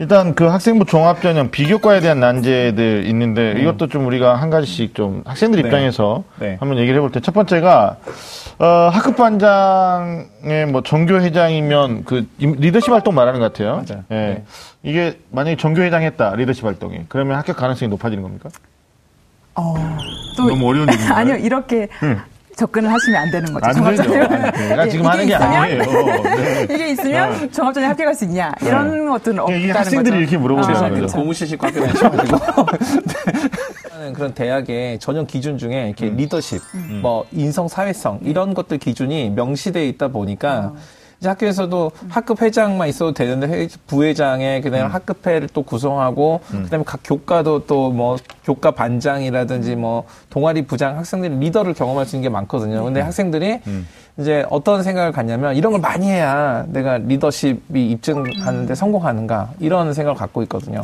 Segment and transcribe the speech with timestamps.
[0.00, 3.58] 일단 그 학생부 종합전형 비교과에 대한 난제들 있는데 음.
[3.60, 5.68] 이것도 좀 우리가 한 가지씩 좀 학생들 네.
[5.68, 6.56] 입장에서 네.
[6.58, 7.98] 한번 얘기를 해볼 때 첫 번째가
[8.58, 13.84] 어, 학급 반장의 뭐 전교 회장이면 그 임- 리더십 활동 말하는 것 같아요.
[13.88, 14.02] 맞아요.
[14.10, 14.14] 예.
[14.14, 14.44] 네.
[14.82, 18.48] 이게 만약에 전교 회장 했다 리더십 활동이 그러면 합격 가능성이 높아지는 겁니까?
[19.54, 19.74] 어,
[20.36, 21.16] 또 너무 어려운 얘기인가요?
[21.16, 21.86] 아니요 이렇게
[22.56, 23.66] 접근을 하시면 안 되는 거죠.
[23.66, 24.02] 안 되죠.
[24.04, 24.68] 종합전형.
[24.68, 25.82] 내가 예, 지금 하는 게 있으면- 아니에요.
[26.22, 26.66] 네.
[26.70, 29.78] 이게 있으면 종합전형 합격할 수 있냐 이런 것들은 없다는 이게 거죠.
[29.80, 31.16] 학생들이 이렇게 물어보는 아, 거죠.
[31.16, 32.38] 고무실식 학교 다니셔가지고
[34.00, 34.12] 네.
[34.12, 36.60] 그런 대학의 전형 기준 중에 이렇게 리더십,
[37.02, 40.72] 뭐 인성 사회성 이런 것들 기준이 명시되어 있다 보니까
[41.20, 47.66] 이제 학교에서도 학급 회장만 있어도 되는데 회- 부회장에 그다음에 학급회를 또 구성하고 그다음에 각 교과도
[47.66, 52.84] 또 뭐 교과 반장이라든지 뭐 동아리 부장 학생들이 리더를 경험할 수 있는 게 많거든요.
[52.84, 53.60] 근데 학생들이
[54.18, 60.42] 이제 어떤 생각을 갖냐면 이런 걸 많이 해야 내가 리더십이 입증하는데 성공하는가 이런 생각을 갖고
[60.42, 60.80] 있거든요.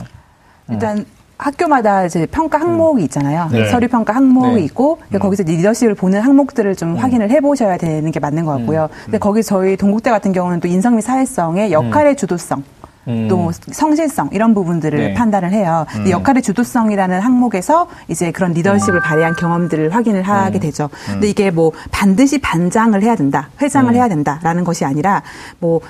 [0.70, 1.04] 일단
[1.40, 3.48] 학교마다 이제 평가 항목이 있잖아요.
[3.50, 3.66] 네.
[3.66, 4.60] 서류 평가 항목이 네.
[4.64, 8.88] 있고 거기서 리더십을 보는 항목들을 좀 확인을 해보셔야 되는 게 맞는 것 같고요.
[9.04, 12.62] 근데 거기 저희 동국대 같은 경우는 또 인성 및 사회성의 역할의 주도성.
[13.08, 13.28] 음.
[13.28, 15.14] 또 성실성 이런 부분들을 네.
[15.14, 15.86] 판단을 해요.
[16.08, 20.90] 역할의 주도성이라는 항목에서 이제 그런 리더십을 발휘한 경험들을 확인을 하게 되죠.
[21.06, 25.22] 근데 이게 뭐 반드시 반장을 해야 된다, 회장을 해야 된다라는 것이 아니라
[25.60, 25.80] 뭐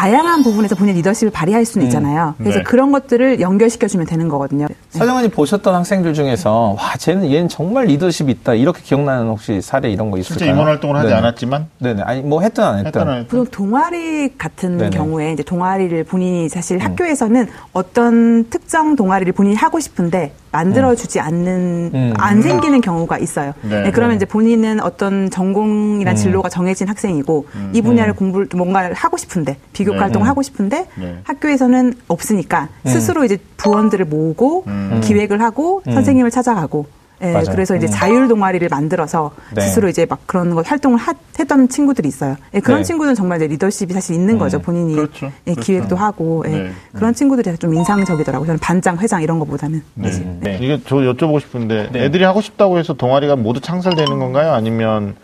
[0.00, 2.34] 다양한 부분에서 본인 리더십을 발휘할 수는 있잖아요.
[2.38, 2.64] 그래서 네.
[2.64, 4.66] 그런 것들을 연결시켜주면 되는 거거든요.
[4.88, 10.10] 사장관님 보셨던 학생들 중에서 와 쟤는 얘는 정말 리더십 있다 이렇게 기억나는 혹시 사례 이런
[10.10, 10.38] 거 있을까요?
[10.38, 11.18] 실제 임원 활동을 하지 네네.
[11.18, 14.96] 않았지만 네네 아니 뭐 했든 안 했든, 했던 안 했던 보통 동아리 같은 네네.
[14.96, 22.12] 경우에 이제 동아리를 본인이 사실 학교에서는 어떤 특정 동아리를 본인이 하고 싶은데 만들어주지 않는 음.
[22.18, 23.52] 안 생기는 경우가 있어요.
[23.62, 23.82] 네.
[23.82, 29.56] 네, 그러면 이제 본인은 어떤 전공이란 진로가 정해진 학생이고 이 분야를 공부를 뭔가를 하고 싶은데
[29.72, 30.02] 비교과 네.
[30.02, 31.18] 활동을 하고 싶은데 네.
[31.24, 34.64] 학교에서는 없으니까 스스로 이제 부원들을 모으고
[35.02, 36.86] 기획을 하고 선생님을 찾아가고
[37.22, 37.46] 예, 맞아요.
[37.50, 37.90] 그래서 이제 음.
[37.90, 39.60] 자율 동아리를 만들어서 네.
[39.62, 42.36] 스스로 이제 막 그런 거 활동을 하- 했던 친구들이 있어요.
[42.54, 42.84] 예, 그런 네.
[42.84, 44.58] 친구들은 정말 이제 리더십이 사실 있는 거죠.
[44.60, 45.26] 본인이 그렇죠.
[45.46, 45.60] 예, 그렇죠.
[45.60, 46.70] 기획도 하고 예, 네.
[46.94, 48.46] 그런 친구들이 좀 인상적이더라고요.
[48.46, 49.82] 저는 반장, 회장 이런 거보다는.
[49.94, 50.10] 네.
[50.40, 50.58] 네.
[50.60, 52.04] 이게 저 여쭤보고 싶은데 네.
[52.04, 54.52] 애들이 하고 싶다고 해서 동아리가 모두 창설되는 건가요?
[54.52, 55.14] 아니면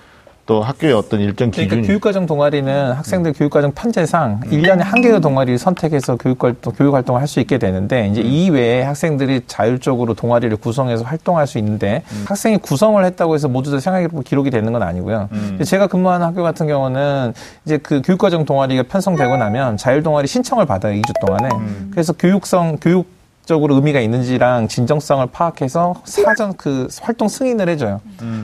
[0.47, 5.59] 또 학교의 어떤 일정 기준이 그러니까 교육과정 동아리는 학생들 교육과정 편제상 일년에 한 개의 동아리를
[5.59, 11.59] 선택해서 교육활동, 교육활동을 할 수 있게 되는데 이제 이외에 학생들이 자율적으로 동아리를 구성해서 활동할 수
[11.59, 15.29] 있는데 학생이 구성을 했다고 해서 모두 다 생활기록 기록이 되는 건 아니고요.
[15.57, 17.34] 이제 제가 근무하는 학교 같은 경우는
[17.65, 20.95] 이제 그 교육과정 동아리가 편성되고 나면 자율 동아리 신청을 받아요.
[21.03, 21.49] 2주 동안에.
[21.91, 23.16] 그래서 교육성, 교육
[23.47, 28.01] 적으로 의미가 있는지랑 진정성을 파악해서 사전 그 활동 승인을 해줘요.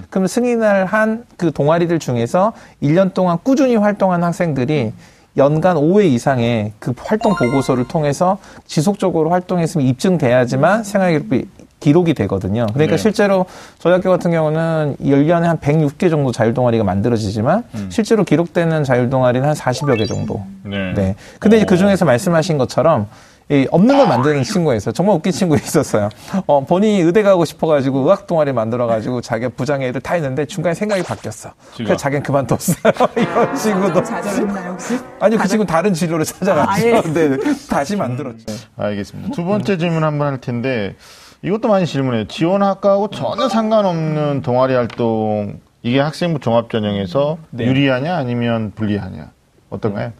[0.09, 2.53] 그럼 승인을 한 그 동아리들 중에서
[2.83, 4.93] 1년 동안 꾸준히 활동한 학생들이
[5.37, 11.49] 연간 5회 이상의 그 활동 보고서를 통해서 지속적으로 활동했으면 입증돼야지만 생활기록이
[11.81, 12.67] 기록이 되거든요.
[12.75, 13.03] 그러니까 네.
[13.03, 13.45] 실제로
[13.81, 19.99] 저희 학교 같은 경우는 1년에 한 106개 정도 자율동아리가 만들어지지만 실제로 기록되는 자율동아리는 한 40여
[19.99, 20.45] 개 정도.
[20.63, 20.93] 네.
[20.95, 21.17] 네.
[21.41, 23.09] 근데 그 중에서 말씀하신 것처럼
[23.53, 24.93] 이 없는 걸 만드는 친구가 있어요.
[24.95, 26.09] 정말 웃긴 친구가 있었어요.
[26.47, 31.03] 어, 본인이 의대 가고 싶어가지고 의학 동아리 만들어가지고 자기가 부장의 애들 다 했는데 중간에 생각이
[31.03, 31.51] 바뀌었어.
[31.77, 32.77] 그래서 자기는 그만뒀어요.
[33.15, 34.03] 이런 친구도.
[34.03, 34.99] 좌절했나요 혹시?
[35.21, 36.71] 아니요, 그 친구 는 다른 진로를 찾아갔죠.
[36.71, 37.03] 아, 예.
[37.13, 37.37] 네,
[37.69, 38.47] 다시 만들었죠.
[38.79, 39.35] 알겠습니다.
[39.35, 40.97] 두 번째 질문 한번 할 텐데
[41.43, 42.29] 이것도 많이 질문해요.
[42.29, 47.67] 지원 학과하고 전혀 상관없는 동아리 활동 이게 학생부 종합전형에서 네.
[47.67, 49.31] 유리하냐 아니면 불리하냐
[49.69, 50.13] 어떤가요?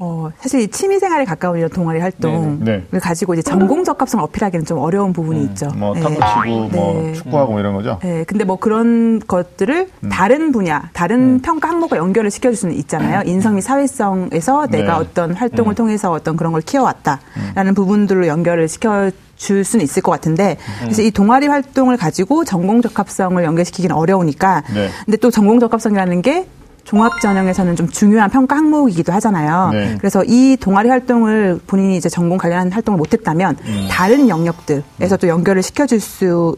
[0.00, 4.78] 어, 사실 이 취미생활에 가까운 이런 동아리 활동을 네, 가지고 이제 전공 적합성을 어필하기는 좀
[4.78, 5.68] 어려운 부분이 있죠.
[5.76, 6.00] 뭐 예.
[6.00, 7.12] 탁구 치고 뭐 네.
[7.14, 7.98] 축구하고 뭐 이런 거죠.
[8.04, 10.08] 예, 근데 뭐 그런 것들을 음.
[10.08, 13.22] 다른 분야, 다른 평가 항목과 연결을 시켜줄 수는 있잖아요.
[13.26, 14.78] 인성 및 사회성에서 네.
[14.78, 14.80] 음.
[14.80, 20.12] 내가 어떤 활동을 통해서 어떤 그런 걸 키워왔다라는 부분들로 연결을 시켜 줄 수는 있을 것
[20.12, 20.84] 같은데, 음.
[20.84, 24.88] 그래서 이 동아리 활동을 가지고 전공 적합성을 연결시키기는 어려우니까, 네.
[25.04, 26.46] 근데 또 전공 적합성이라는 게
[26.88, 29.68] 종합 전형에서는 좀 중요한 평가 항목이기도 하잖아요.
[29.72, 29.96] 네.
[29.98, 33.88] 그래서 이 동아리 활동을 본인이 이제 전공 관련한 활동을 못했다면 음.
[33.90, 36.56] 다른 영역들에서 또 연결을 시켜줄 수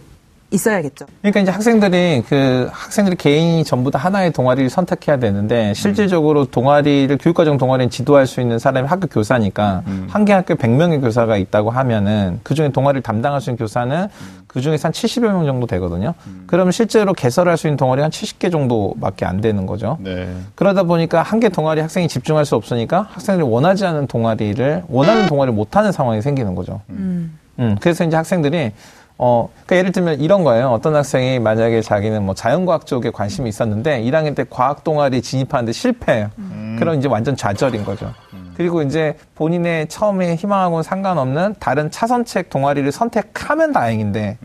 [0.51, 1.07] 있어야겠죠.
[1.21, 7.57] 그러니까 이제 학생들이 그 학생들이 개인이 전부 다 하나의 동아리를 선택해야 되는데 실질적으로 동아리를 교육과정
[7.57, 12.71] 동아리를 지도할 수 있는 사람이 학교 교사니까 한개 학교에 100명의 교사가 있다고 하면은 그 중에
[12.71, 14.09] 동아리를 담당할 수 있는 교사는
[14.49, 16.15] 그 중에서 한 70여 명 정도 되거든요.
[16.49, 19.99] 그러면 실제로 개설할 수 있는 동아리 한 70개 정도밖에 안 되는 거죠.
[20.01, 20.29] 네.
[20.57, 25.55] 그러다 보니까 한 개 동아리 학생이 집중할 수 없으니까 학생들이 원하지 않은 동아리를 원하는 동아리를
[25.55, 26.81] 못 하는 상황이 생기는 거죠.
[26.91, 28.73] 음, 그래서 이제 학생들이
[29.23, 30.71] 어, 그러니까 예를 들면 이런 거예요.
[30.71, 36.31] 어떤 학생이 만약에 자기는 뭐 자연과학 쪽에 관심이 있었는데 1학년 때 과학 동아리 진입하는데 실패해요.
[36.79, 38.15] 그럼 이제 완전 좌절인 거죠.
[38.57, 44.39] 그리고 이제 본인의 처음에 희망하고는 상관없는 다른 차선책 동아리를 선택하면 다행인데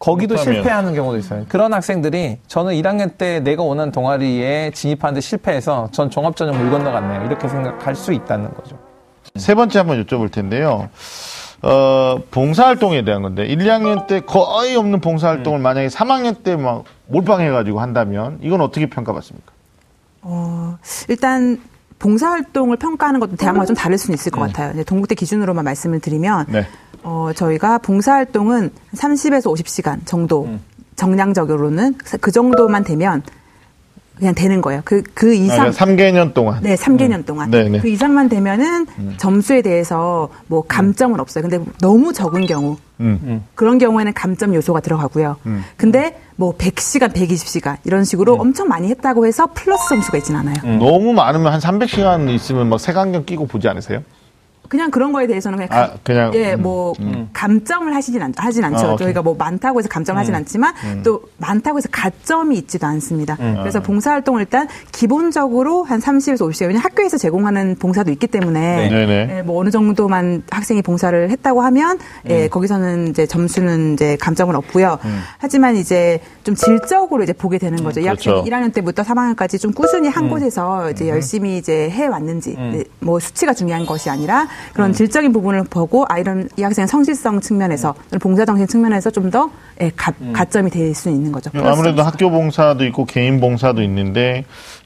[0.00, 0.54] 거기도 못하면.
[0.54, 1.44] 실패하는 경우도 있어요.
[1.48, 7.24] 그런 학생들이 저는 1학년 때 내가 원하는 동아리에 진입하는데 실패해서 전 종합전형 물 건너갔네요.
[7.26, 8.76] 이렇게 생각할 수 있다는 거죠.
[9.36, 10.88] 세 번째 한번 여쭤볼 텐데요.
[11.62, 17.80] 어, 봉사활동에 대한 건데, 1, 2학년 때 거의 없는 봉사활동을 만약에 3학년 때 막 몰빵해가지고
[17.80, 19.52] 한다면, 이건 어떻게 평가받습니까?
[20.22, 20.76] 어,
[21.08, 21.60] 일단
[21.98, 24.72] 봉사활동을 평가하는 것도 대학마다 좀 다를 수는 있을 것 같아요.
[24.72, 26.66] 이제 동국대 기준으로만 말씀을 드리면 네.
[27.02, 30.48] 어, 저희가 봉사활동은 30에서 50시간 정도
[30.96, 33.22] 정량적으로는 그 정도만 되면
[34.16, 34.80] 그냥 되는 거예요.
[34.84, 35.66] 그, 그 이상.
[35.66, 36.62] 아, 3개년 동안.
[36.62, 37.50] 네, 3개년 동안.
[37.50, 37.78] 네, 네.
[37.80, 38.86] 그 이상만 되면은
[39.18, 41.42] 점수에 대해서 뭐 감점은 없어요.
[41.46, 42.76] 근데 너무 적은 경우.
[42.98, 43.44] 음.
[43.54, 45.36] 그런 경우에는 감점 요소가 들어가고요.
[45.76, 50.56] 근데 뭐 100시간, 120시간 이런 식으로 엄청 많이 했다고 해서 플러스 점수가 있진 않아요.
[50.78, 54.02] 너무 많으면 한 300시간 있으면 막 색안경 끼고 보지 않으세요?
[54.68, 56.94] 그냥 그런 거에 대해서는 그냥, 아, 감- 그냥, 예, 음, 뭐
[57.32, 58.86] 감점을 하시진 않, 하진 않죠.
[58.86, 59.06] 아, 오케이.
[59.06, 63.36] 저희가 뭐 많다고 해서 감점을 하진 않지만 또 많다고 해서 가점이 있지도 않습니다.
[63.36, 68.88] 그래서 봉사 활동을 일단 기본적으로 한 30에서 50시간 왜냐면 학교에서 제공하는 봉사도 있기 때문에 네.
[68.88, 69.36] 네네.
[69.38, 71.98] 예, 뭐 어느 정도만 학생이 봉사를 했다고 하면
[72.28, 74.98] 예, 거기서는 이제 점수는 이제 감점은 없고요.
[75.38, 78.00] 하지만 이제 좀 질적으로 이제 보게 되는 거죠.
[78.00, 78.30] 이 그렇죠.
[78.38, 83.20] 학생이 1학년 때부터 3학년까지 좀 꾸준히 한 곳에서 이제 열심히 이제 해 왔는지 네, 뭐
[83.20, 88.18] 수치가 중요한 것이 아니라 그런 질적인 부분을 보고 아 이런 이 학생의 성실성 측면에서 또는
[88.20, 89.50] 봉사 정신 측면에서 좀더
[89.80, 91.50] 예, 가, 가점이 될 수 있는 거죠.
[91.54, 94.44] 아무래도 학교 봉사도 있고 개인 봉사도 있는데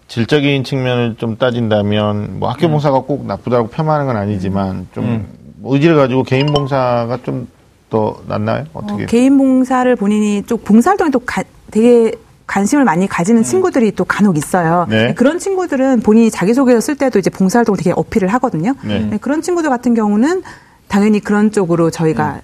[0.09, 2.73] 질적인 측면을 좀 따진다면 뭐 학교 음.
[2.73, 5.29] 봉사가 꼭 나쁘다고 폄하하는 건 아니지만 좀
[5.65, 7.47] 의지를 가지고 개인 봉사가 좀
[7.91, 8.67] 더 낫나요?
[8.73, 9.03] 어떻게?
[9.03, 12.13] 어, 개인 봉사를 본인이 좀 봉사활동에 또 가- 되게
[12.51, 14.85] 관심을 많이 가지는 친구들이 또 간혹 있어요.
[14.91, 15.15] 네.
[15.15, 18.75] 그런 친구들은 본인이 자기소개서 쓸 때도 이제 봉사활동을 되게 어필을 하거든요.
[18.83, 19.07] 네.
[19.09, 20.43] 네, 그런 친구들 같은 경우는
[20.89, 22.41] 당연히 그런 쪽으로 저희가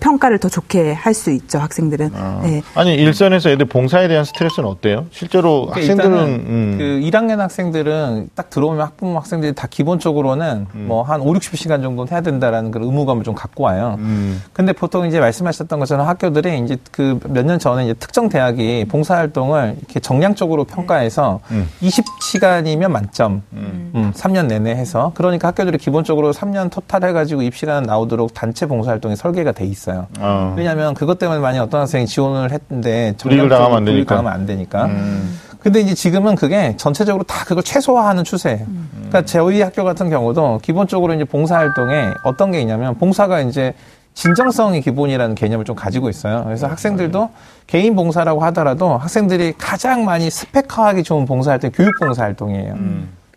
[0.00, 2.10] 평가를 더 좋게 할 수 있죠, 학생들은.
[2.14, 2.40] 아.
[2.44, 2.62] 네.
[2.74, 5.06] 아니 일선에서 애들 봉사에 대한 스트레스는 어때요?
[5.10, 10.84] 실제로 그러니까 학생들은 음, 그 1학년 학생들은 딱 들어오면 학부모 학생들이 다 기본적으로는 음.
[10.88, 13.96] 뭐한 5, 60시간 정도는 해야 된다라는 그런 의무감을 좀 갖고 와요.
[13.98, 14.42] 음.
[14.52, 19.16] 근데 보통 이제 말씀하셨던 것처럼 학교들이 이제 그 몇 년 전에 이제 특정 대학이 봉사
[19.16, 21.68] 활동을 이렇게 정량적으로 평가해서 음.
[21.80, 24.12] 20시간이면 만점, 음.
[24.14, 29.52] 3년 내내 해서 그러니까 학교들이 기본적으로 3년 토탈 해가지고 입시가 나오도록 단체 봉사 활동이 설계가
[29.52, 29.77] 돼 있어요.
[30.18, 30.54] 어.
[30.56, 34.14] 왜냐하면 그것 때문에 만약 어떤 학생이 지원을 했는데 불이익을 당하면 안 되니까.
[34.16, 34.84] 당하면 안 되니까.
[34.86, 35.38] 음.
[35.60, 38.64] 근데 이제 지금은 그게 전체적으로 다 그걸 최소화하는 추세예요.
[38.94, 43.74] 그러니까 저희 학교 같은 경우도 기본적으로 이제 봉사활동에 어떤 게 있냐면 봉사가 이제
[44.14, 46.42] 진정성이 기본이라는 개념을 좀 가지고 있어요.
[46.44, 47.30] 그래서 학생들도
[47.66, 52.74] 개인 봉사라고 하더라도 학생들이 가장 많이 스펙화하기 좋은 봉사활동이 교육 봉사활동이에요.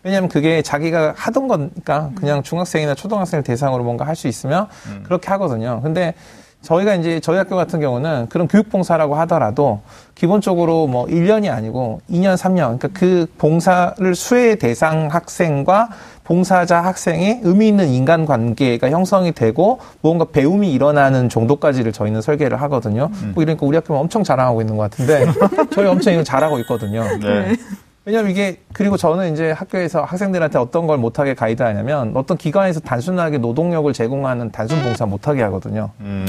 [0.04, 4.66] 왜냐하면 그게 자기가 하던 거니까 그냥 중학생이나 초등학생을 대상으로 뭔가 할 수 있으면
[5.04, 5.80] 그렇게 하거든요.
[5.82, 6.14] 근데
[6.60, 9.80] 저희가 이제 저희 학교 같은 경우는 그런 교육 봉사라고 하더라도
[10.14, 12.78] 기본적으로 뭐 1년이 아니고 2년, 3년.
[12.78, 15.88] 그러니까 그 봉사를 수혜 대상 학생과
[16.22, 23.10] 봉사자 학생의 의미 있는 인간 관계가 형성이 되고 무언가 배움이 일어나는 정도까지를 저희는 설계를 하거든요.
[23.34, 25.26] 뭐 이러니까 우리 학교는 엄청 자랑하고 있는 것 같은데
[25.72, 27.02] 저희 엄청 이거 잘하고 있거든요.
[27.18, 27.56] 네.
[28.04, 33.92] 왜냐면 이게 그리고 저는 이제 학교에서 학생들한테 어떤 걸 못하게 가이드하냐면 어떤 기관에서 단순하게 노동력을
[33.92, 35.90] 제공하는 단순 봉사 못하게 하거든요.
[36.00, 36.26] 음.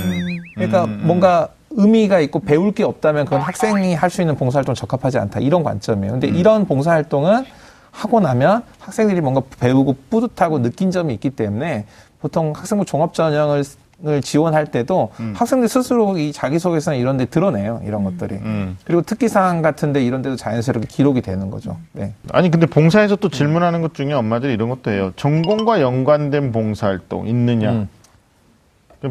[0.56, 5.40] 그러니까 뭔가 의미가 있고 배울 게 없다면 그건 학생이 할 수 있는 봉사활동 적합하지 않다
[5.40, 6.12] 이런 관점이에요.
[6.12, 7.45] 근데 이런 봉사활동은
[7.90, 11.86] 하고 나면 학생들이 뭔가 배우고 뿌듯하고 느낀 점이 있기 때문에
[12.21, 13.64] 보통 학생부 종합 전형을
[14.06, 17.81] 을 지원할 때도 학생들 스스로 이 자기소개서나 이런 데 드러내요.
[17.86, 18.36] 이런 것들이.
[18.36, 18.78] 음.
[18.83, 21.78] 그리고 특기사항 같은 데 이런 데도 자연스럽게 기록이 되는 거죠.
[21.94, 22.14] 네.
[22.33, 25.14] 아니 근데 봉사에서 또 질문하는 것 중에 엄마들이 이런 것도 해요.
[25.16, 27.72] 전공과 연관된 봉사활동 있느냐?
[27.72, 27.90] 음.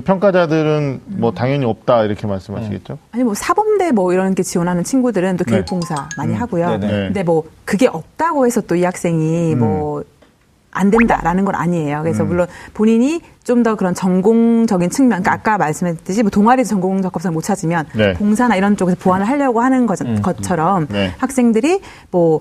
[0.04, 2.98] 평가자들은 뭐 당연히 없다 이렇게 말씀하시겠죠?
[3.12, 5.52] 아니 뭐 사범대 뭐 이런 게 지원하는 친구들은 또 네.
[5.52, 6.78] 교육봉사 많이 하고요.
[6.78, 6.86] 네네.
[6.86, 6.92] 네.
[7.06, 10.02] 근데 뭐 그게 없다고 해서 또 이 학생이 뭐
[10.74, 12.00] 안 된다라는 건 아니에요.
[12.02, 17.34] 그래서 물론 본인이 좀 더 그런 전공적인 측면, 그러니까 아까 말씀했듯이 뭐 동아리 전공 적합성
[17.34, 18.12] 못 찾으면 네.
[18.14, 21.12] 봉사나 이런 쪽에서 보완을 하려고 하는 것, 것처럼 네.
[21.18, 22.40] 학생들이 뭐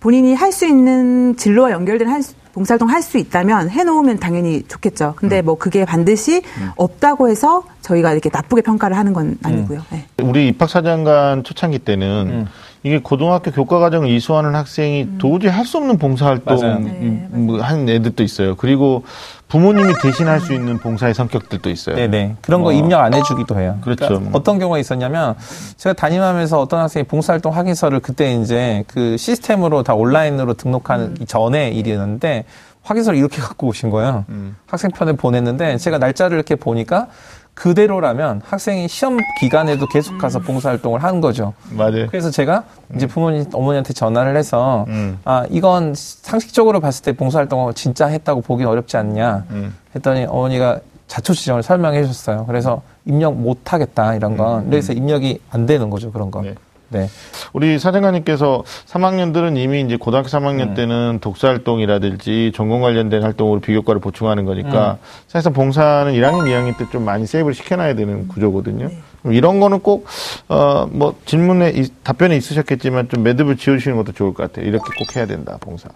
[0.00, 5.14] 본인이 할 수 있는 진로와 연결된 할 수- 봉사활동 할 수 있다면 해놓으면 당연히 좋겠죠.
[5.16, 6.42] 근데 뭐 그게 반드시
[6.76, 9.82] 없다고 해서 저희가 이렇게 나쁘게 평가를 하는 건 아니고요.
[9.90, 10.06] 네.
[10.22, 12.46] 우리 입학사정관 초창기 때는
[12.82, 16.84] 이게 고등학교 교과 과정을 이수하는 학생이 도저히 할 수 없는 봉사활동.
[16.84, 18.56] 네, 뭐 하는 애들도 있어요.
[18.56, 19.04] 그리고
[19.48, 21.96] 부모님이 대신할 수 있는 봉사의 성격들도 있어요.
[21.96, 22.36] 네네.
[22.40, 22.72] 그런 거 어.
[22.72, 23.78] 입력 안 해주기도 해요.
[23.82, 24.06] 그렇죠.
[24.08, 25.34] 그러니까 어떤 경우가 있었냐면
[25.76, 31.68] 제가 담임하면서 어떤 학생이 봉사활동 확인서를 그때 이제 그 시스템으로 다 온라인으로 등록하는 이 전에
[31.70, 32.44] 일이었는데
[32.82, 34.24] 확인서를 이렇게 갖고 오신 거예요.
[34.66, 37.08] 학생 편에 보냈는데 제가 날짜를 이렇게 보니까
[37.54, 41.52] 그대로라면 학생이 시험 기간에도 계속 가서 봉사활동을 하는 거죠.
[41.70, 42.06] 맞아요.
[42.06, 42.64] 그래서 제가
[42.94, 45.18] 이제 부모님, 어머니한테 전화를 해서, 음.
[45.24, 49.44] 아, 이건 상식적으로 봤을 때 봉사활동을 진짜 했다고 보기 어렵지 않냐.
[49.50, 49.76] 음.
[49.94, 52.46] 했더니 어머니가 자초지정을 설명해 주셨어요.
[52.46, 54.70] 그래서 입력 못 하겠다, 이런 건.
[54.70, 56.44] 그래서 입력이 안 되는 거죠, 그런 건.
[56.44, 56.54] 네.
[56.90, 57.08] 네.
[57.52, 64.98] 우리 사장관님께서 3학년들은 이미 이제 고등학교 3학년 때는 독서활동이라든지 전공 관련된 활동으로 비교과를 보충하는 거니까
[65.28, 68.90] 사실상 봉사는 1학년, 2학년 때 좀 많이 세이브를 시켜놔야 되는 구조거든요.
[69.22, 70.06] 그럼 이런 거는 꼭,
[70.48, 74.66] 어, 뭐 질문에, 이- 답변에 있으셨겠지만 좀 매듭을 지어주시는 것도 좋을 것 같아요.
[74.66, 75.88] 이렇게 꼭 해야 된다, 봉사.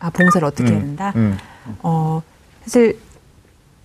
[0.00, 1.12] 아, 봉사를 어떻게 해야 된다?
[1.16, 1.38] 음.
[1.82, 2.20] 어,
[2.64, 2.98] 사실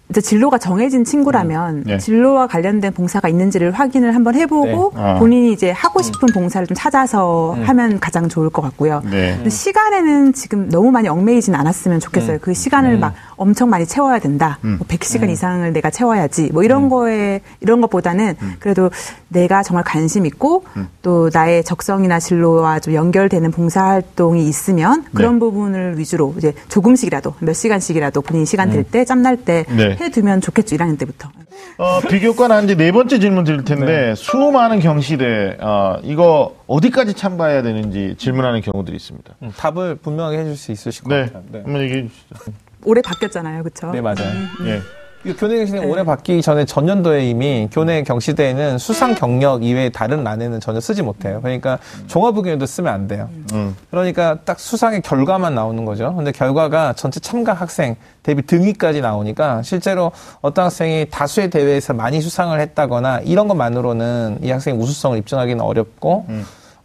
[0.09, 1.97] 이제 진로가 정해진 친구라면 네.
[1.97, 5.01] 진로와 관련된 봉사가 있는지를 확인을 한번 해보고 네.
[5.01, 5.19] 아.
[5.19, 9.01] 본인이 이제 하고 싶은 봉사를 좀 찾아서 하면 가장 좋을 것 같고요.
[9.09, 9.35] 네.
[9.35, 12.37] 근데 시간에는 지금 너무 많이 얽매이진 않았으면 좋겠어요.
[12.41, 14.59] 그 시간을 막 엄청 많이 채워야 된다.
[14.61, 16.51] 뭐 100시간 이상을 내가 채워야지.
[16.53, 18.89] 뭐 이런 거에 이런 것보다는 그래도
[19.27, 20.63] 내가 정말 관심 있고
[21.01, 25.39] 또 나의 적성이나 진로와 좀 연결되는 봉사 활동이 있으면 그런 네.
[25.39, 29.96] 부분을 위주로 이제 조금씩이라도 몇 시간씩이라도 본인 이 시간 될 때 짬날 때 네.
[29.99, 30.75] 해두면 좋겠죠.
[30.75, 31.29] 1학년 때부터.
[31.77, 37.61] 어, 비교과 난 이제 네 번째 질문 드릴 텐데, 수많은 경시대, 어, 이거 어디까지 참가해야
[37.61, 39.35] 되는지 질문하는 경우들이 있습니다.
[39.43, 41.25] 음, 답을 분명하게 해줄 수 있으실 것 네.
[41.25, 41.43] 같아요.
[41.51, 41.61] 네.
[41.63, 42.35] 한번 얘기해 주시죠.
[42.85, 43.63] 올해 바뀌었잖아요.
[43.63, 43.91] 그렇죠?
[43.91, 44.31] 네, 맞아요.
[44.65, 44.81] 예.
[45.25, 50.59] 이 교내 경시대 올해 바뀌기 전에 전년도에 이미 교내 경시대에는 수상 경력 이외에 다른 란에는
[50.59, 51.41] 전혀 쓰지 못해요.
[51.41, 53.27] 그러니까 종합 의견도 쓰면 안 돼요.
[53.53, 53.75] 음.
[53.89, 56.13] 그러니까 딱 수상의 결과만 나오는 거죠.
[56.15, 62.59] 근데 결과가 전체 참가 학생 대비 등위까지 나오니까 실제로 어떤 학생이 다수의 대회에서 많이 수상을
[62.59, 66.25] 했다거나 이런 것만으로는 이 학생의 우수성을 입증하기는 어렵고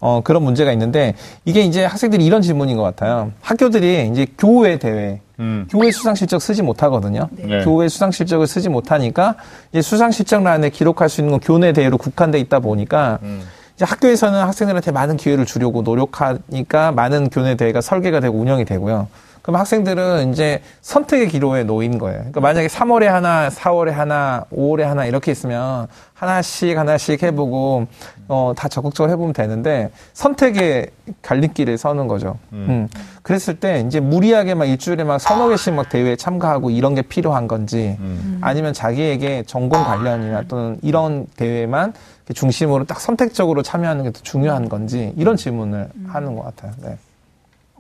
[0.03, 3.31] 어, 그런 문제가 있는데 이게 이제 학생들이 이런 질문인 것 같아요.
[3.41, 5.69] 학교들이 이제 교회 대회 음.
[5.71, 7.29] 교회 수상 실적 쓰지 못하거든요.
[7.31, 7.63] 네.
[7.63, 9.37] 교회 수상 실적을 쓰지 못하니까
[9.71, 13.43] 이제 수상 실적란에 기록할 수 있는 건 교내 대회로 국한돼 있다 보니까 음.
[13.77, 19.07] 이제 학교에서는 학생들한테 많은 기회를 주려고 노력하니까 많은 교내 대회가 설계가 되고 운영이 되고요.
[19.43, 22.19] 그럼 학생들은 이제 선택의 기로에 놓인 거예요.
[22.19, 27.87] 그러니까 만약에 3월에 하나, 4월에 하나, 5월에 하나 이렇게 있으면 하나씩 하나씩 해보고
[28.29, 30.91] 어, 다 적극적으로 해보면 되는데 선택의
[31.23, 32.39] 갈림길에 서는 거죠.
[32.53, 32.89] 음.
[33.23, 37.49] 그랬을 때 이제 무리하게 막 일주일에 막 서너 개씩 막 대회에 참가하고 이런 게 필요한
[37.49, 37.99] 건지
[38.41, 41.93] 아니면 자기에게 전공 관련이나 또는 이런 대회만
[42.33, 46.73] 중심으로 딱 선택적으로 참여하는 게 더 중요한 건지 이런 질문을 하는 것 같아요.
[46.83, 46.97] 네.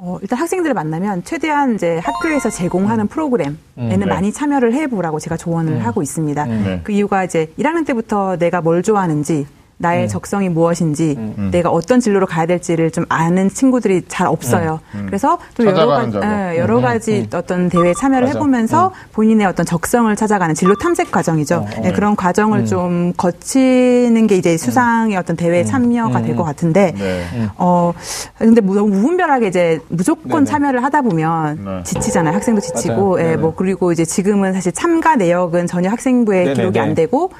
[0.04, 4.04] 어, 일단 학생들을 만나면 최대한 이제 학교에서 제공하는 프로그램에는 네.
[4.04, 6.44] 많이 참여를 해보라고 제가 조언을 하고 있습니다.
[6.44, 6.80] 네.
[6.82, 9.46] 그 이유가 이제 1학년 때부터 내가 뭘 좋아하는지
[9.82, 11.18] 나의 적성이 무엇인지
[11.50, 14.78] 내가 어떤 진로로 가야 될지를 좀 아는 친구들이 잘 없어요.
[15.06, 16.16] 그래서 좀 여러 가지.
[16.22, 18.38] 예, 여러 가지 어떤 대회에 참여를 맞아.
[18.38, 21.66] 해보면서 본인의 어떤 적성을 찾아가는 진로 탐색 과정이죠.
[21.84, 27.24] 예, 그런 과정을 좀 거치는 게 이제 수상의 어떤 대회에 참여가 될 것 같은데 네.
[27.58, 27.92] 어,
[28.38, 30.44] 근데 무- 너무 무분별하게 이제 무조건 네네.
[30.44, 31.82] 참여를 하다 보면 네.
[31.84, 32.34] 지치잖아요.
[32.34, 33.18] 학생도 지치고.
[33.18, 33.36] 예, 네네.
[33.36, 36.54] 뭐, 그리고 이제 지금은 사실 참가 내역은 전혀 학생부에.
[36.54, 37.30] 기록이 안 되고,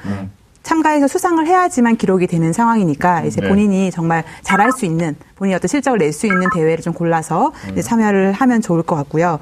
[0.63, 3.49] 참가해서 수상을 해야지만 기록이 되는 상황이니까 이제 네.
[3.49, 7.81] 본인이 정말 잘할 수 있는 본인이 어떤 실적을 낼 수 있는 대회를 좀 골라서 이제
[7.81, 9.39] 참여를 하면 좋을 것 같고요.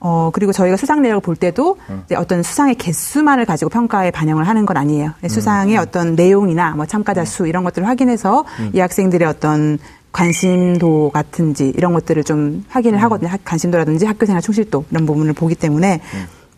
[0.00, 4.66] 어, 그리고 저희가 수상 내역을 볼 때도 이제 어떤 수상의 개수만을 가지고 평가에 반영을 하는
[4.66, 5.12] 건 아니에요.
[5.28, 9.78] 수상의 어떤 내용이나 뭐 참가자 수 이런 것들을 확인해서 이 학생들의 어떤
[10.12, 13.30] 관심도 같은지 이런 것들을 좀 확인을 하거든요.
[13.30, 16.00] 학- 관심도라든지 학교생활 충실도 이런 부분을 보기 때문에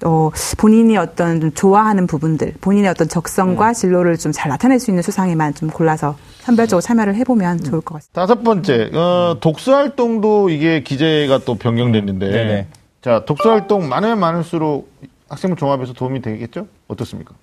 [0.04, 5.02] 어, 본인이 어떤 좀 좋아하는 부분들, 본인의 어떤 적성과 진로를 좀 잘 나타낼 수 있는
[5.02, 8.20] 수상에만 좀 골라서 선별적으로 참여를 해보면 좋을 것 같습니다.
[8.22, 12.66] 다섯 번째, 어, 독서 활동도 이게 기재가 또 변경됐는데, 네네.
[13.02, 14.90] 자, 독서 활동 많으면 많을수록
[15.28, 16.66] 학생부 종합에서 도움이 되겠죠?
[16.88, 17.34] 어떻습니까?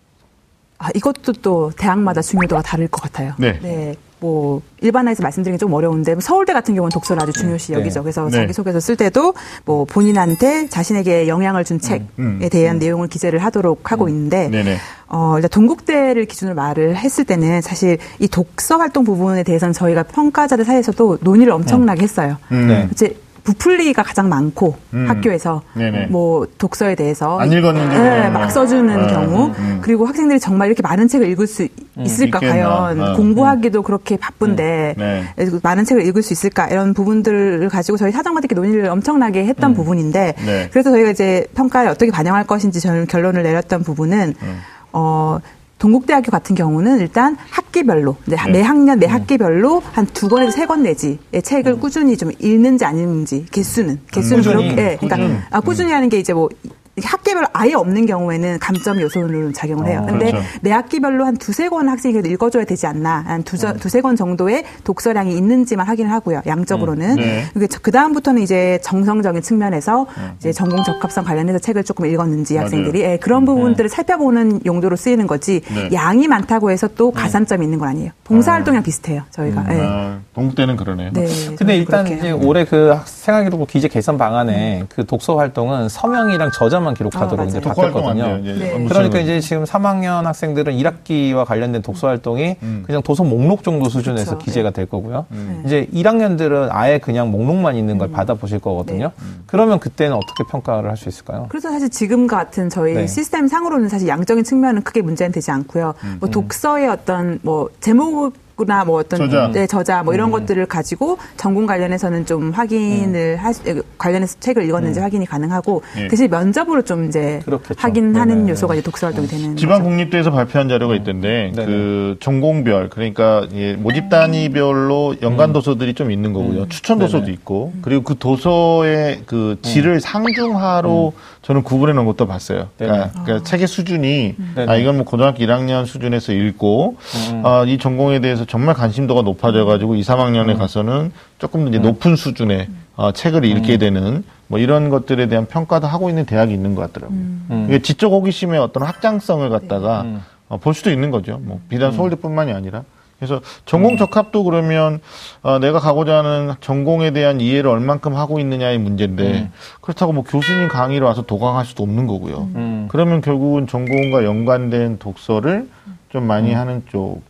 [0.79, 3.33] 아, 이것도 또 대학마다 중요도가 다를 것 같아요.
[3.37, 3.95] 네.
[4.19, 7.79] 뭐 일반화해서 말씀드리기 좀 어려운데 뭐 서울대 같은 경우는 독서를 아주 중요시 네.
[7.79, 8.01] 여기죠.
[8.01, 8.31] 그래서 네.
[8.31, 9.33] 자기소개서 쓸 때도
[9.65, 12.39] 뭐 본인한테 자신에게 영향을 준 책에 음.
[12.51, 14.77] 대한 내용을 기재를 하도록 하고 있는데 네네.
[15.09, 20.65] 어, 일단 동국대를 기준으로 말을 했을 때는 사실 이 독서 활동 부분에 대해서는 저희가 평가자들
[20.65, 22.37] 사이에서도 논의를 엄청나게 했어요.
[22.51, 22.67] 음.
[22.67, 22.89] 네.
[22.91, 23.15] 이제
[23.47, 25.05] 부풀리기가 가장 많고 음.
[25.07, 26.07] 학교에서 네네.
[26.07, 28.49] 뭐 독서에 대해서 안 읽었는지 네, 막 거.
[28.49, 29.79] 써주는 음, 경우 음, 음.
[29.81, 31.65] 그리고 학생들이 정말 이렇게 많은 책을 읽을 수
[31.97, 32.67] 있을까 있겠나.
[32.67, 33.15] 과연 어.
[33.15, 35.23] 공부하기도 그렇게 바쁜데 네.
[35.37, 40.33] 그래서 많은 책을 읽을 수 있을까 이런 부분들을 가지고 저희 사정과들끼리 논의를 엄청나게 했던 부분인데
[40.45, 40.67] 네.
[40.69, 44.59] 그래서 저희가 이제 평가에 어떻게 반영할 것인지 저는 결론을 내렸던 부분은 음.
[44.91, 45.39] 어
[45.79, 48.51] 동국대학교 같은 경우는 일단 학기별로 네, 네.
[48.51, 52.97] 매 학년 매 학기별로 한 두 권에서 세 권 내지의 책을 꾸준히 좀 읽는지 안
[52.97, 56.49] 읽는지 개수는 개수는 꾸준히, 그렇게 예, 그러니까 아, 꾸준히 하는 게 이제 뭐
[56.97, 60.03] 이게 학기별로 아예 없는 경우에는 감점 요소로 작용을 해요.
[60.07, 60.47] 근데 그렇죠.
[60.61, 63.23] 매 학기별로 한 두세 권 학생이 그래도 읽어줘야 되지 않나.
[63.27, 66.41] 한 두, 두세 권 정도의 독서량이 있는지만 확인을 하고요.
[66.47, 67.15] 양적으로는.
[67.17, 67.43] 네.
[67.83, 70.07] 그 다음부터는 이제 정성적인 측면에서
[70.39, 72.63] 이제 전공 적합성 관련해서 책을 조금 읽었는지 맞아요.
[72.65, 75.89] 학생들이 예, 그런 부분들을 살펴보는 용도로 쓰이는 거지 네.
[75.93, 78.11] 양이 많다고 해서 또 가산점이 있는 건 아니에요.
[78.23, 79.21] 봉사활동이랑 비슷해요.
[79.29, 79.65] 저희가.
[79.69, 79.79] 예.
[79.81, 81.11] 아, 동국대는 그러네요.
[81.13, 81.27] 네.
[81.57, 82.07] 근데 일단.
[82.43, 87.59] 올해 그 학- 생활기록부 기재 개선 방안에 그 독서 활동은 서명이랑 저자만 기록하도록 아, 이제
[87.59, 88.23] 바뀌었거든요.
[88.23, 88.37] 돼요.
[88.41, 88.69] 이제 네.
[88.71, 89.21] 그러니까 수행을.
[89.21, 92.83] 이제 지금 3학년 학생들은 1학기와 관련된 독서 활동이 음.
[92.85, 94.45] 그냥 도서 목록 정도 수준에서 그쵸.
[94.45, 95.25] 기재가 될 거고요.
[95.31, 95.63] 음.
[95.65, 99.11] 이제 1학년들은 아예 그냥 목록만 있는 걸 받아보실 거거든요.
[99.45, 101.45] 그러면 그때는 어떻게 평가를 할 수 있을까요?
[101.49, 103.07] 그래서 사실 지금 같은 저희 네.
[103.07, 105.93] 시스템 상으로는 사실 양적인 측면은 크게 문제는 되지 않고요.
[106.03, 106.17] 음.
[106.19, 109.51] 뭐 독서의 어떤 뭐 제목 이나 뭐 어떤 저자.
[109.53, 110.15] 네, 저자 뭐 음.
[110.15, 116.01] 이런 것들을 가지고 전공 관련해서는 좀 확인을 할 수, 관련해서 책을 읽었는지 확인이 가능하고 음.
[116.01, 116.07] 예.
[116.07, 117.75] 대신 면접으로 좀 이제 그렇겠죠.
[117.77, 118.51] 확인하는 네네.
[118.51, 119.83] 요소가 이제 독서 활동이 되는 지방.
[119.83, 121.65] 국립대에서 발표한 자료가 있던데 네네.
[121.65, 126.67] 그 전공별 그러니까 예, 모집 단위별로 연관 도서들이 좀 있는 거고요.
[126.69, 127.33] 추천 도서도 네네.
[127.33, 132.69] 있고 그리고 그 도서의 그 질을 상중하로 저는 구분해 놓은 것도 봤어요.
[132.77, 134.71] 그러니까, 그러니까 책의 수준이 네네.
[134.71, 136.97] 아 이건 뭐 고등학교 1학년 수준에서 읽고
[137.43, 142.15] 아, 이 전공에 대해서 정말 관심도가 높아져 가지고 2, 3학년에 가서는 조금 더 이제 높은
[142.15, 146.81] 수준의 어, 책을 읽게 되는 뭐 이런 것들에 대한 평가도 하고 있는 대학이 있는 것
[146.81, 147.17] 같더라고요.
[147.17, 147.65] 음.
[147.67, 150.21] 이게 지적 호기심의 어떤 확장성을 갖다가 음.
[150.47, 151.39] 어, 볼 수도 있는 거죠.
[151.41, 152.83] 뭐 비단 서울대뿐만이 아니라.
[153.19, 154.99] 그래서 전공 적합도 그러면
[155.41, 159.49] 어, 내가 가고자 하는 전공에 대한 이해를 얼만큼 하고 있느냐의 문제인데
[159.81, 162.49] 그렇다고 뭐 교수님 강의로 와서 도강할 수도 없는 거고요.
[162.55, 162.87] 음.
[162.89, 165.67] 그러면 결국은 전공과 연관된 독서를
[166.09, 166.59] 좀 많이 음.
[166.59, 167.21] 하는 쪽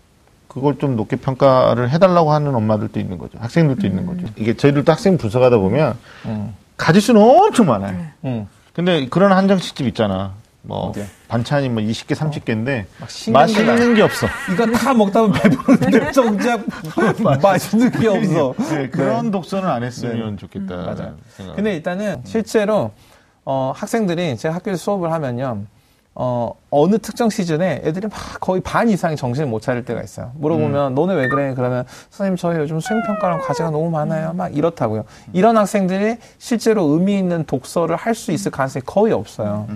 [0.57, 3.37] 그걸 좀 높게 평가를 해달라고 하는 엄마들도 있는 거죠.
[3.39, 4.25] 학생들도 있는 거죠.
[4.35, 5.95] 이게 저희들도 학생 분석하다 보면
[6.25, 6.55] 음.
[6.77, 8.05] 가질 수는 엄청 많아요.
[8.25, 8.47] 음.
[8.73, 10.33] 근데 그런 한정식집 있잖아.
[10.63, 11.05] 뭐 어디야?
[11.27, 14.27] 반찬이 뭐 20개, 30개인데 신경도 맛있는 게 없어.
[14.51, 16.61] 이거 다 먹다 보면 배부른데 정작
[17.41, 18.53] 맛있는 게 없어.
[18.75, 20.75] 네, 그런 독서는 안 했으면 좋겠다.
[20.75, 21.15] 맞아요.
[21.29, 21.55] 생각.
[21.55, 22.91] 근데 일단은 실제로
[23.45, 25.63] 어, 학생들이 제가 학교에서 수업을 하면요.
[26.19, 30.31] 어, 어느 특정 시즌에 애들이 막 거의 반 이상이 정신을 못 차릴 때가 있어요.
[30.37, 31.53] 물어보면 너네 왜 그래?
[31.55, 34.33] 그러면 선생님 저희 요즘 수행평가랑 과제가 너무 많아요.
[34.33, 35.03] 막 이렇다고요.
[35.33, 39.67] 이런 학생들이 실제로 의미 있는 독서를 할 수 있을 가능성이 거의 없어요.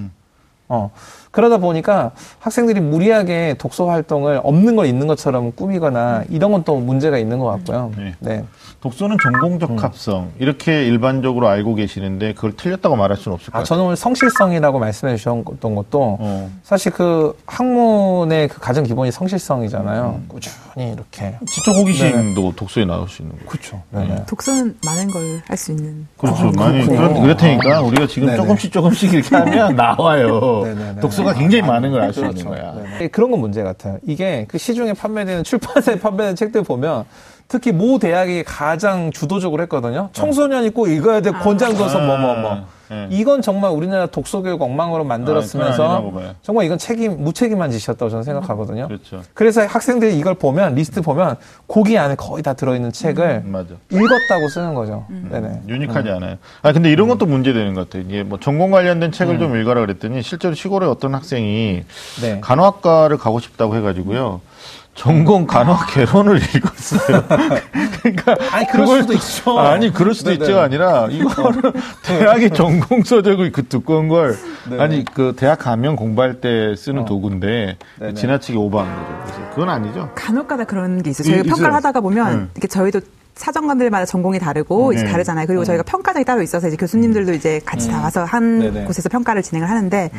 [0.67, 0.89] 어.
[1.31, 7.17] 그러다 보니까 학생들이 무리하게 독서 활동을 없는 걸 있는 것처럼 꾸미거나 이런 건 또 문제가
[7.17, 7.91] 있는 것 같고요.
[7.97, 8.13] 네.
[8.19, 8.43] 네.
[8.81, 13.65] 독서는 전공적 합성 이렇게 일반적으로 알고 계시는데 그걸 틀렸다고 말할 수는 없을 것 아, 같아요.
[13.67, 16.51] 저는 오늘 성실성이라고 말씀해 주셨던 것도 어.
[16.63, 20.21] 사실 그 학문의 그 가장 기본이 성실성이잖아요.
[20.27, 21.35] 꾸준히 이렇게.
[21.51, 23.47] 지적 호기심도 독서에 나올 수 있는 거죠.
[23.49, 23.81] 그렇죠.
[23.91, 24.25] 네네.
[24.27, 26.47] 독서는 많은 걸 할 수 있는 그렇죠.
[26.47, 27.07] 아, 많이 그렇구나.
[27.09, 28.37] 그런 그렇다니까 우리가 지금 네네.
[28.37, 30.63] 조금씩 조금씩 이렇게 하면 나와요.
[31.01, 32.39] 독서 가 굉장히 많은 걸 알수 그렇죠.
[32.39, 32.73] 있는 거야.
[32.73, 33.07] 네네.
[33.09, 33.97] 그런 건 문제 같아요.
[34.05, 37.05] 이게 그 시중에 판매되는 출판사에 판매되는 책들 보면
[37.47, 40.09] 특히 모 대학이 가장 주도적으로 했거든요.
[40.13, 42.65] 청소년이 꼭 읽어야 될 권장도서 뭐뭐 뭐.
[42.91, 43.07] 네.
[43.09, 46.35] 이건 정말 우리나라 독서교육 엉망으로 아, 만들었으면서 봐요.
[46.41, 48.89] 정말 이건 책임 무책임한 짓이었다고 저는 생각하거든요.
[48.89, 49.21] 그렇죠.
[49.33, 51.37] 그래서 학생들이 이걸 보면 리스트 보면
[51.69, 53.75] 거기 안에 거의 다 들어있는 책을 맞아.
[53.89, 55.05] 읽었다고 쓰는 거죠.
[55.09, 55.61] 네네.
[55.69, 56.35] 유니크하지 않아요.
[56.61, 58.03] 아 근데 이런 것도 문제되는 것 같아요.
[58.09, 61.83] 이게 뭐 전공 관련된 책을 좀 읽어라 그랬더니 실제로 시골에 어떤 학생이
[62.21, 62.39] 네.
[62.41, 64.41] 간호학과를 가고 싶다고 해가지고요.
[64.93, 67.23] 전공 간호학 개론을 읽었어요.
[68.01, 69.59] 그러니까 아니, 그럴 그걸- 수도 있죠.
[69.59, 70.43] 아니 그럴 수도 네네.
[70.43, 71.73] 있죠가 아니라 이거를
[72.03, 74.37] 대학의 전공 서적의 그 두꺼운 걸
[74.69, 74.83] 네네.
[74.83, 77.05] 아니 그 대학 가면 공부할 때 쓰는 어.
[77.05, 78.13] 도구인데 네네.
[78.15, 79.21] 지나치게 오버한 거죠.
[79.23, 80.11] 그래서 그건 아니죠.
[80.15, 81.23] 간혹가다 그런 게 있어요.
[81.23, 81.55] 이- 저희가 있어요.
[81.55, 82.47] 평가를 하다가 보면 네.
[82.55, 82.99] 이렇게 저희도
[83.35, 85.09] 사정관들마다 전공이 다르고 이제 네.
[85.11, 85.47] 다르잖아요.
[85.47, 88.83] 그리고 저희가 평가장이 따로 있어서 이제 교수님들도 이제 같이 다 와서 한 네네.
[88.83, 90.11] 곳에서 평가를 진행을 하는데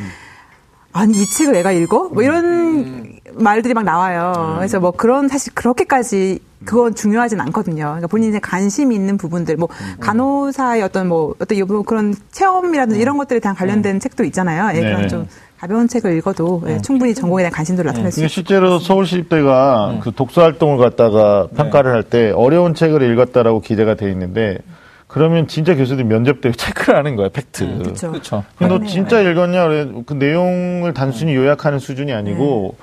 [0.93, 2.09] 아니 이 책을 내가 읽어?
[2.09, 4.55] 뭐 이런 말들이 막 나와요.
[4.57, 7.83] 그래서 뭐 그런 사실 그렇게까지 그건 중요하진 않거든요.
[7.85, 9.67] 그러니까 본인의 관심이 있는 부분들, 뭐
[9.99, 14.69] 간호사의 어떤 뭐 어떤 요- 뭐 그런 체험이라든지 이런 것들에 대한 관련된 책도 있잖아요.
[14.77, 14.95] 예, 네네.
[14.95, 15.27] 그런 좀
[15.59, 18.33] 가벼운 책을 읽어도 예, 충분히 전공에 대한 관심도를 나타낼 수 이게 있어요.
[18.33, 24.59] 실제로 서울시립대가 그 독서 활동을 갖다가 평가를 할 때 어려운 책을 읽었다라고 기재가 돼 있는데
[25.13, 27.77] 그러면 진짜 교수들이 면접 때 체크를 하는 거야 팩트.
[27.77, 28.09] 그렇죠.
[28.11, 28.43] 그렇죠.
[28.57, 28.89] 근데 너 맞네요.
[28.89, 29.67] 진짜 읽었냐?
[29.67, 32.75] 그래 그 내용을 단순히 요약하는 수준이 아니고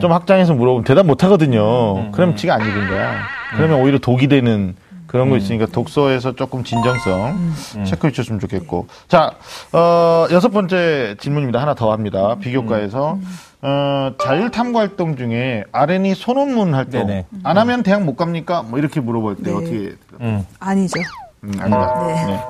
[0.00, 2.10] 좀 확장해서 물어보면 대답 못 하거든요.
[2.10, 3.20] 그럼 지가 안 읽은 거야.
[3.54, 4.74] 그러면 오히려 독이 되는
[5.06, 7.52] 그런 거 있으니까 독서에서 조금 진정성
[7.86, 8.88] 체크해 주셨으면 좋겠고.
[9.06, 9.34] 자,
[9.72, 11.60] 어, 여섯 번째 질문입니다.
[11.60, 12.34] 하나 더 합니다.
[12.40, 13.16] 비교과에서
[13.62, 17.26] 어, 자율 탐구 활동 중에 R&E 소논문 활동 네네.
[17.44, 18.62] 안 하면 대학 못 갑니까?
[18.62, 19.52] 뭐 이렇게 물어볼 때 네.
[19.52, 19.94] 어떻게?
[20.20, 20.44] 음.
[20.58, 21.00] 아니죠.
[21.46, 22.04] 음, 아니다.
[22.06, 22.26] 네.
[22.26, 22.40] 네.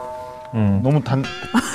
[0.54, 0.80] 음.
[0.82, 1.22] 너무 단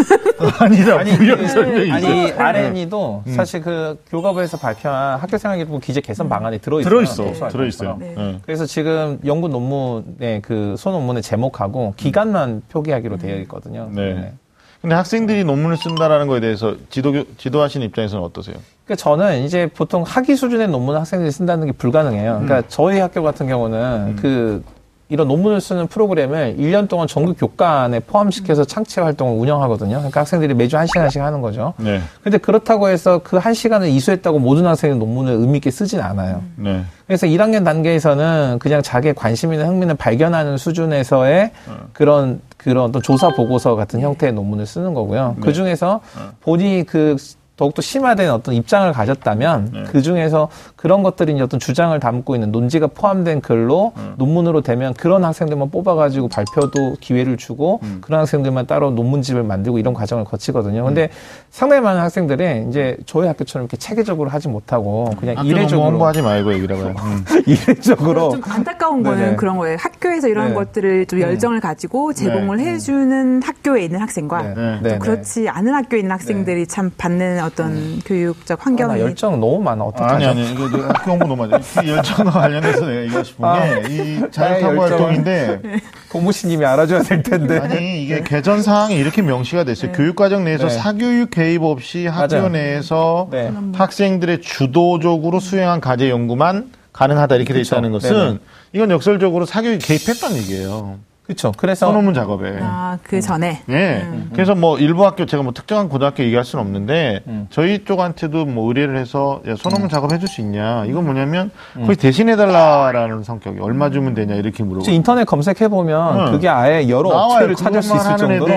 [0.60, 0.98] 아니다.
[1.04, 1.94] 부연 설명이 있어.
[1.96, 6.90] 아니 R&E도 사실 그 교과부에서 발표한 학교생활기록부 기재 개선 방안에 들어있어요.
[6.90, 7.98] 들어있어, 독서 들어있어요.
[8.00, 8.14] 네.
[8.18, 8.40] 네.
[8.44, 13.90] 그래서 지금 연구 논문의 그 소논문의 제목하고 기간만 표기하기로 되어 있거든요.
[13.92, 14.34] 네.
[14.82, 18.56] 근데 학생들이 논문을 쓴다라는 거에 대해서 지도 지도하시는 입장에서는 어떠세요?
[18.86, 22.38] 그러니까 저는 이제 보통 학위 수준의 논문 학생들이 쓴다는 게 불가능해요.
[22.38, 22.46] 음.
[22.48, 24.64] 그러니까 저희 학교 같은 경우는 그
[25.12, 29.98] 이런 논문을 쓰는 프로그램을 1년 동안 정규 교과안에 포함시켜서 창체 활동을 운영하거든요.
[29.98, 31.74] 그러니까 학생들이 매주 한 시간씩 하는 거죠.
[31.78, 32.00] 네.
[32.24, 36.44] 근데 그렇다고 해서 그 한 시간을 이수했다고 모든 학생이 논문을 의미 있게 쓰진 않아요.
[36.56, 36.84] 네.
[37.08, 41.52] 그래서 1학년 단계에서는 그냥 자기의 관심이나 흥미를 발견하는 수준에서의
[41.92, 45.34] 그런 그런 어떤 조사 보고서 같은 형태의 논문을 쓰는 거고요.
[45.38, 45.42] 네.
[45.42, 46.02] 그 중에서
[46.42, 47.16] 본인이 그
[47.62, 49.84] 더욱더 심화된 어떤 입장을 가졌다면 네.
[49.84, 55.70] 그 중에서 그런 것들이 어떤 주장을 담고 있는 논지가 포함된 글로 논문으로 되면 그런 학생들만
[55.70, 58.00] 뽑아가지고 발표도 기회를 주고 음.
[58.02, 60.84] 그런 학생들만 따로 논문집을 만들고 이런 과정을 거치거든요.
[60.86, 61.12] 근데
[61.52, 66.54] 상당히 많은 학생들이 이제 저희 학교처럼 이렇게 체계적으로 하지 못하고 그냥 논문 이례적으로 홍보하지 말고
[66.56, 66.96] 얘기라고요.
[66.98, 67.26] 음.
[67.46, 69.36] 이례적으로 좀 안타까운 거는 네네.
[69.36, 69.78] 그런 거예요.
[69.80, 70.54] 학교에서 이런 네.
[70.56, 72.72] 것들을 좀 열정을 가지고 제공을 네.
[72.72, 74.54] 해주는 학교에 있는 학생과 네.
[74.56, 74.80] 네.
[74.82, 79.40] 또 네, 그렇지 않은 학교에 있는 학생들이 참 받는 어떤 교육적 아, 나 환경이 열정
[79.40, 79.84] 너무 많아.
[79.84, 80.16] 어떡하죠?
[80.16, 81.64] 아니 아니 이거 학교 홍보 너무 많이.
[81.64, 85.62] 그 열정과 관련해서 내가 얘기하고 싶은 아, 게이 자율탐구 열정은- 활동인데
[86.10, 87.60] 고무신님이 알아줘야 될 텐데.
[87.60, 89.92] 아니 이게 개전 사항이 이렇게 명시가 됐어요.
[89.92, 90.70] 교육과정 내에서 네.
[90.78, 92.50] 사교육 개입 없이 학교 맞아요.
[92.50, 93.52] 내에서 네.
[93.74, 97.76] 학생들의 주도적으로 수행한 과제 연구만 가능하다 이렇게 돼 그쵸.
[97.76, 98.38] 있다는 것은 네네.
[98.74, 101.00] 이건 역설적으로 사교육이 개입했다는 얘기예요.
[101.32, 101.52] 그렇죠.
[101.56, 102.60] 그래서 선논문 작업에.
[102.62, 104.06] 아, 그 전에 예.
[104.34, 108.98] 그래서 뭐 일부 학교 제가 뭐 특정한 고등학교 얘기할 수는 없는데 저희 쪽한테도 뭐 의뢰를
[108.98, 110.86] 해서 야, 선논문 작업 해줄 수 있냐.
[110.86, 114.80] 이건 뭐냐면 거의 대신해 달라라는 성격이 얼마 주면 되냐 이렇게 물어보.
[114.80, 116.32] 혹시 인터넷 검색해 보면 응.
[116.32, 117.34] 그게 아예 여러 나와요.
[117.36, 118.54] 업체를 찾을 수 있을 정도로.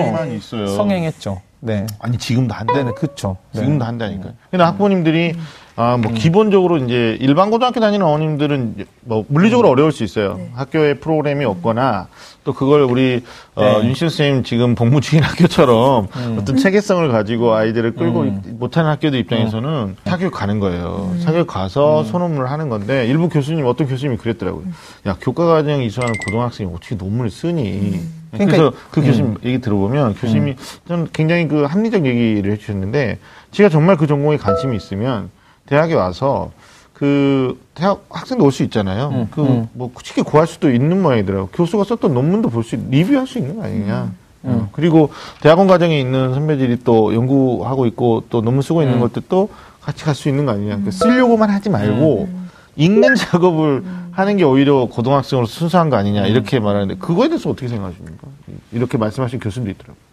[0.75, 1.41] 성행했죠.
[1.61, 1.87] 네.
[1.99, 2.73] 아니 지금도 한대.
[2.73, 3.37] 네네, 그쵸.
[3.53, 3.61] 네.
[3.61, 4.33] 지금도 한다니까 요.
[4.51, 5.33] 근데 학부모님들이
[5.77, 10.39] 아, 뭐, 기본적으로 이제 일반 고등학교 다니는 어머님들은 뭐, 물리적으로 어려울 수 있어요.
[10.53, 12.07] 학교에 프로그램이 없거나
[12.45, 13.21] 또 그걸 우리,
[13.55, 13.87] 어, 네.
[13.89, 16.07] 윤실 선생님 지금 복무 중인 학교처럼
[16.39, 21.13] 어떤 체계성을 가지고 아이들을 끌고 못하는 학교들 입장에서는 사교육 가는 거예요.
[21.19, 24.63] 사교육 가서 소논문을 하는 건데 일부 교수님, 어떤 교수님이 그랬더라고요.
[25.07, 27.99] 야, 교과과정 이수하는 고등학생이 어떻게 논문을 쓰니?
[28.31, 30.55] 그래서 그러니까- 그 교수님 얘기 들어보면 교수님이
[30.87, 33.19] 저는 굉장히 그 합리적 얘기를 해주셨는데
[33.51, 35.29] 제가 정말 그 전공에 관심이 있으면
[35.65, 36.51] 대학에 와서
[36.93, 39.09] 그 대학 학생도 올 수 있잖아요.
[39.09, 39.67] 음, 그 음.
[39.73, 41.49] 뭐 쉽게 구할 수도 있는 모양이더라고.
[41.51, 44.11] 교수가 썼던 논문도 볼 수 리뷰할 수 있는 거 아니냐.
[44.45, 44.49] 음.
[44.49, 45.09] 어, 그리고
[45.41, 48.99] 대학원 과정에 있는 선배들이 또 연구하고 있고 또 논문 쓰고 있는 음.
[49.01, 49.49] 것들도
[49.81, 50.67] 같이 갈 수 있는 거 아니냐.
[50.77, 52.29] 그러니까 쓰려고만 하지 말고
[52.77, 58.27] 읽는 작업을 하는 게 오히려 고등학생으로 순수한 거 아니냐 이렇게 말하는데 그거에 대해서 어떻게 생각하십니까?
[58.71, 60.04] 이렇게 말씀하신 교수님도 있더라고요.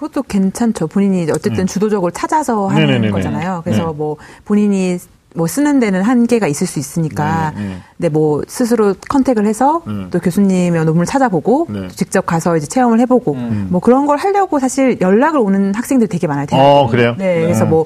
[0.00, 0.86] 그것도 괜찮죠.
[0.86, 2.86] 본인이 어쨌든 주도적으로 찾아서 하는 음.
[2.86, 3.12] 네네네네.
[3.12, 3.60] 거잖아요.
[3.62, 3.92] 그래서 네.
[3.94, 4.96] 뭐 본인이
[5.34, 7.76] 뭐 쓰는 데는 한계가 있을 수 있으니까 네, 네.
[7.98, 10.08] 근데 뭐 스스로 컨택을 해서 음.
[10.10, 11.88] 또 교수님의 논문을 찾아보고 네.
[11.88, 13.34] 직접 가서 이제 체험을 해보고
[13.68, 16.46] 뭐 그런 걸 하려고 사실 연락을 오는 학생들이 되게 많아요.
[16.46, 16.66] 대학에.
[16.66, 17.14] 어, 그래요?
[17.18, 17.84] 네, 그래서 뭐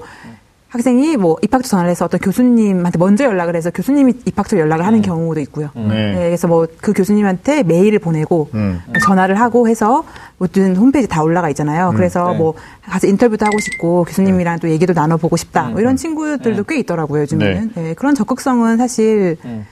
[0.74, 5.40] 학생이 뭐 입학처 전화를 해서 어떤 교수님한테 먼저 연락을 해서 교수님이 입학처 연락을 하는 경우도
[5.40, 5.70] 있고요.
[5.74, 6.12] 네.
[6.12, 8.80] 네, 그래서 뭐 그 교수님한테 메일을 보내고 음.
[9.00, 10.04] 전화를 하고 해서
[10.38, 11.92] 모든 홈페이지 다 올라가 있잖아요.
[11.96, 12.38] 그래서 네.
[12.38, 15.68] 뭐 가서 인터뷰도 하고 싶고 교수님이랑 또 얘기도 나눠보고 싶다.
[15.70, 17.70] 뭐 이런 친구들도 꽤 있더라고요, 요즘에는.
[17.74, 19.64] 네, 그런 적극성은 사실 음.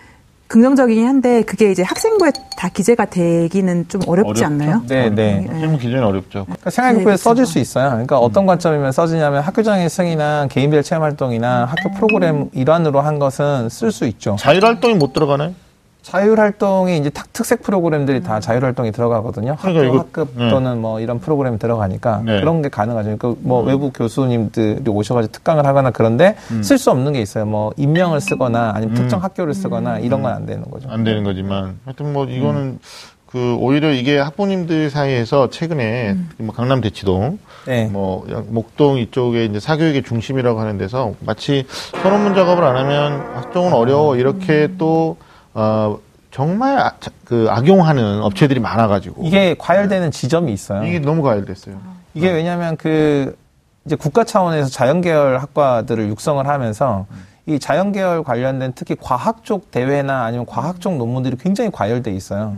[0.53, 4.45] 긍정적이긴 한데 그게 이제 학생부에 다 기재가 되기는 좀 어렵지 어렵죠.
[4.45, 4.83] 않나요?
[4.87, 5.49] 네, 네.
[5.59, 6.45] 실무 기준이 어렵죠.
[6.45, 7.53] 그러니까 생활교육부에 네, 써질 그렇죠.
[7.53, 7.89] 수 있어요.
[7.89, 13.91] 그러니까 어떤 관점이면 써지냐면 학교장애 승이나 개인별 체험 활동이나 학교 프로그램 일환으로 한 것은 쓸
[13.91, 14.37] 수 있죠.
[14.39, 15.55] 자율 활동이 못 들어가나요?
[16.03, 19.53] 자율활동이 이제 탁- 특색 프로그램들이 다 자율활동이 들어가거든요.
[19.59, 20.51] 학교 그러니까 이거- 학급 네.
[20.51, 22.41] 또는 뭐 이런 프로그램이 들어가니까 네.
[22.41, 23.17] 그런 게 가능하죠.
[23.19, 27.47] 그뭐 외부 교수님들이 오셔가지고 특강을 하거나 그런데 쓸수 없는 게 있어요.
[27.47, 30.89] 뭐 임명을 쓰거나 아니면 특정 학교를 쓰거나 이런 건 안 되는 거죠.
[30.91, 32.79] 안 되는 거지만 하여튼 뭐 이거는
[33.27, 37.87] 그 오히려 이게 학부모님들 사이에서 최근에 뭐 강남 대치동 네.
[37.93, 41.65] 뭐 목동 이쪽에 이제 사교육의 중심이라고 하는 데서 마치
[42.03, 45.17] 선언문 작업을 안 하면 학종은 어려워 이렇게 또
[45.55, 45.99] 어,
[46.31, 49.23] 정말 아, 자- 그 악용하는 업체들이 많아가지고.
[49.27, 50.85] 이게 과열되는 지점이 있어요.
[50.85, 51.77] 이게 너무 과열됐어요.
[52.15, 53.37] 이게 왜냐하면 그
[53.85, 57.07] 이제 국가 차원에서 자연계열 학과들을 육성을 하면서
[57.47, 62.57] 이 자연계열 관련된 특히 과학 쪽 대회나 아니면 과학 쪽 논문들이 굉장히 과열돼 있어요.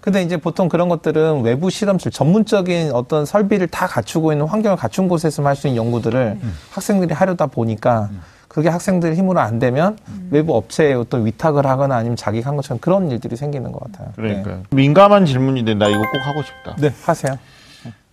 [0.00, 5.06] 근데 이제 보통 그런 것들은 외부 실험실 전문적인 어떤 설비를 다 갖추고 있는 환경을 갖춘
[5.06, 6.38] 곳에서만 할 수 있는 연구들을
[6.70, 8.08] 학생들이 하려다 보니까
[8.52, 9.96] 그게 학생들 힘으로 안 되면
[10.30, 14.12] 외부 업체에 어떤 위탁을 하거나 아니면 자기가 한 것처럼 그런 일들이 생기는 것 같아요.
[14.14, 14.64] 그러니까요.
[14.70, 16.76] 민감한 질문인데 나 이거 꼭 하고 싶다.
[16.76, 17.38] 네, 네 하세요.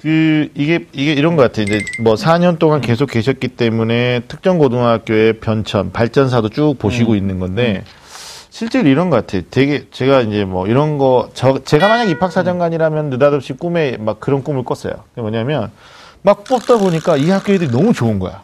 [0.02, 1.64] 그 이게 이게 이런 것 같아요.
[1.64, 7.84] 이제 뭐 4년 동안 계속 계셨기 때문에 특정 고등학교의 변천, 발전사도 쭉 보시고 있는 건데
[8.50, 9.42] 실제로 이런 것 같아요.
[9.52, 14.42] 되게 제가 이제 뭐 이런 거 저 제가 만약 입학 사정관이라면 느닷없이 꿈에 막 그런
[14.42, 14.94] 꿈을 꿨어요.
[15.10, 15.70] 그게 뭐냐면
[16.22, 18.42] 막 뽑다 보니까 이 학교 애들이 너무 좋은 거야.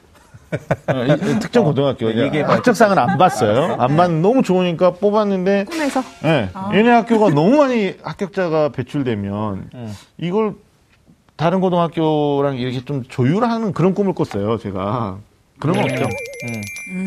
[0.88, 2.58] 어, 특정 고등학교 네, 얘기해봐요.
[2.58, 3.76] 학적상은 안 봤어요.
[3.80, 6.50] 안 봤는데 너무 좋으니까 뽑았는데 꿈에서 예.
[6.74, 9.70] 얘네 학교가 너무 많이 합격자가 배출되면
[10.18, 10.56] 이걸
[11.36, 15.18] 다른 고등학교랑 이렇게 좀 조율하는 그런 꿈을 꿨어요, 제가.
[15.60, 16.06] 그런 거 없죠.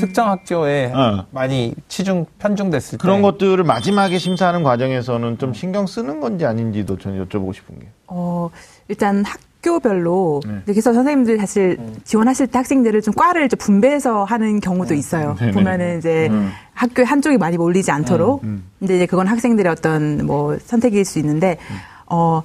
[0.01, 1.27] 특정 학교에 어.
[1.31, 7.27] 많이 치중 편중됐을 그런 때 것들을 마지막에 심사하는 과정에서는 좀 신경 쓰는 건지 아닌지도 저는
[7.27, 7.87] 여쭤보고 싶은 게.
[8.07, 8.51] 어,
[8.89, 10.63] 일단 학 교별로 네.
[10.67, 15.37] 그래서 선생님들 사실 지원하실 때 학생들을 좀 과를 좀 분배해서 하는 경우도 있어요.
[15.39, 15.53] 네네.
[15.53, 16.51] 보면은 이제 음.
[16.73, 18.43] 학교에 한쪽이 많이 몰리지 않도록.
[18.79, 21.59] 근데 이제 그건 학생들의 어떤 뭐 선택일 수 있는데
[22.07, 22.43] 어.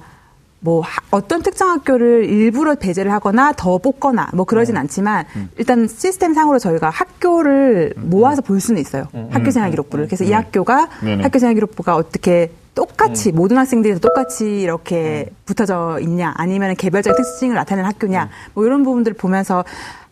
[0.64, 5.26] 뭐 하- 어떤 특정 학교를 일부러 배제를 하거나 더 뽑거나 뭐 그러진 않지만
[5.58, 9.04] 일단 시스템 상으로 저희가 학교를 모아서 볼 수는 있어요.
[9.30, 10.06] 학교 생활 기록부를.
[10.06, 10.88] 그래서 이 학교가.
[11.22, 17.54] 학교 생활 기록부가 어떻게 똑같이 모든 학생들이 다 똑같이 이렇게 붙어져 있냐 아니면 개별적인 특징을
[17.56, 19.64] 나타내는 학교냐 뭐 이런 부분들을 보면서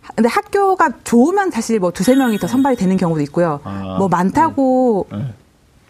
[0.03, 3.61] 하- 근데 학교가 좋으면 사실 뭐 두세 명이 더 선발이 되는 경우도 있고요.
[3.65, 3.97] 아.
[3.99, 5.07] 뭐 많다고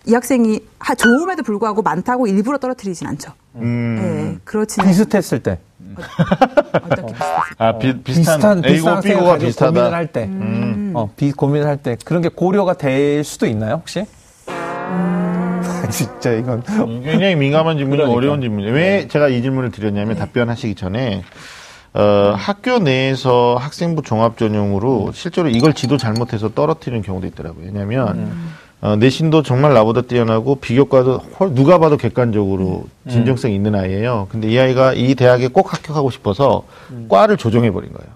[0.07, 3.33] 이 학생이 하- 좋음에도 불구하고 많다고 일부러 떨어뜨리진 않죠.
[3.57, 3.97] 음.
[4.35, 5.59] 네, 그렇지는 비슷했을 때
[6.75, 7.37] 어떻게 비슷했어요?
[7.59, 9.71] 아, 비, 비슷한, 비슷한 비슷한 A고 B고가 가지고 비슷하다.
[9.73, 10.93] 고민을 할 때, 음.
[10.95, 14.05] 어, 비 고민을 할 때 그런 게 고려가 될 수도 있나요 혹시?
[15.91, 16.63] 진짜 이건
[17.03, 18.17] 굉장히 민감한 질문이 그러니까.
[18.17, 18.73] 어려운 질문이에요.
[18.73, 21.23] 왜 제가 이 질문을 드렸냐면 답변하시기 전에
[21.95, 27.67] 어, 학교 내에서 학생부 종합 전형으로 실제로 이걸 지도 잘못해서 떨어뜨리는 경우도 있더라고요.
[27.67, 28.33] 왜냐하면
[28.83, 34.27] 어, 내신도 정말 나보다 뛰어나고 비교과도 헐, 누가 봐도 객관적으로 진정성 있는 아이예요.
[34.29, 36.65] 근데 이 아이가 이 대학에 꼭 합격하고 싶어서
[37.09, 38.11] 과를 조정해 버린 거예요.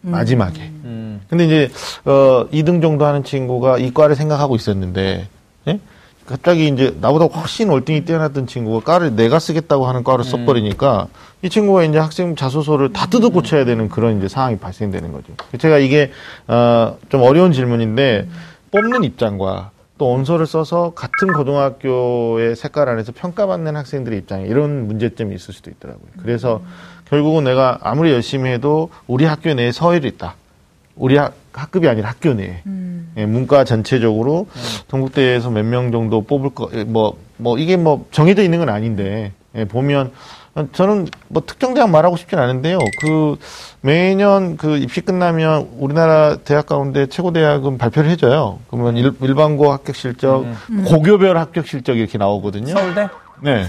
[0.00, 0.60] 마지막에.
[0.84, 1.20] 음.
[1.28, 1.70] 근데 이제
[2.04, 5.26] 어 2등 정도 하는 친구가 이 과를 생각하고 있었는데
[5.66, 5.80] 예?
[6.26, 11.08] 갑자기 이제 나보다 훨씬 월등히 뛰어났던 친구가 과를 내가 쓰겠다고 하는 과를 써버리니까
[11.42, 15.32] 이 친구가 이제 학생 자소서를 다 뜯어 고쳐야 되는 그런 이제 상황이 발생되는 거죠.
[15.58, 16.12] 제가 이게
[16.46, 18.28] 어좀 어려운 질문인데
[18.70, 25.52] 뽑는 입장과 또 원서를 써서 같은 고등학교의 색깔 안에서 평가받는 학생들의 입장에 이런 문제점이 있을
[25.52, 26.06] 수도 있더라고요.
[26.22, 26.62] 그래서
[27.10, 30.34] 결국은 내가 아무리 열심히 해도 우리 학교 내에 서열이 있다.
[30.96, 32.62] 우리 학, 학급이 아니라 학교 내에.
[33.16, 34.46] 예, 문과 전체적으로
[34.88, 39.32] 동국대에서 몇 명 정도 뽑을 거, 예, 뭐, 뭐, 이게 뭐 정해져 있는 건 아닌데,
[39.56, 40.10] 예, 보면, 어,
[40.72, 42.78] 저는 뭐 특정 대학 말하고 싶진 않은데요.
[43.00, 43.36] 그,
[43.80, 48.58] 매년 그 입시 끝나면 우리나라 대학 가운데 최고 대학은 발표를 해줘요.
[48.70, 50.44] 그러면 일, 일반고 합격 실적,
[50.86, 52.74] 고교별 합격 실적 이렇게 나오거든요.
[52.74, 53.08] 서울대?
[53.40, 53.64] 네.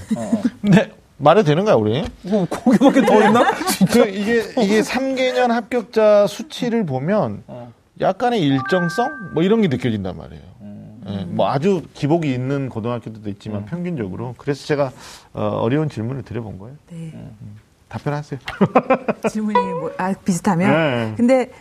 [0.61, 2.03] 근데 말해도 되는가요, 우리?
[2.23, 3.51] 뭐 거기밖에 더 있나?
[3.91, 7.43] 그 이게 이게 3개년 합격자 수치를 보면
[8.01, 10.43] 약간의 일정성 뭐 이런 게 느껴진단 말이에요.
[11.09, 14.91] 예, 뭐 아주 기복이 있는 고등학교들도 있지만 평균적으로 그래서 제가
[15.33, 16.75] 어, 어려운 질문을 드려본 거예요.
[16.91, 17.13] 네.
[17.87, 18.39] 답변하세요.
[19.29, 20.69] 질문이 뭐, 아, 비슷하면.
[20.71, 21.13] 네.
[21.17, 21.51] 근데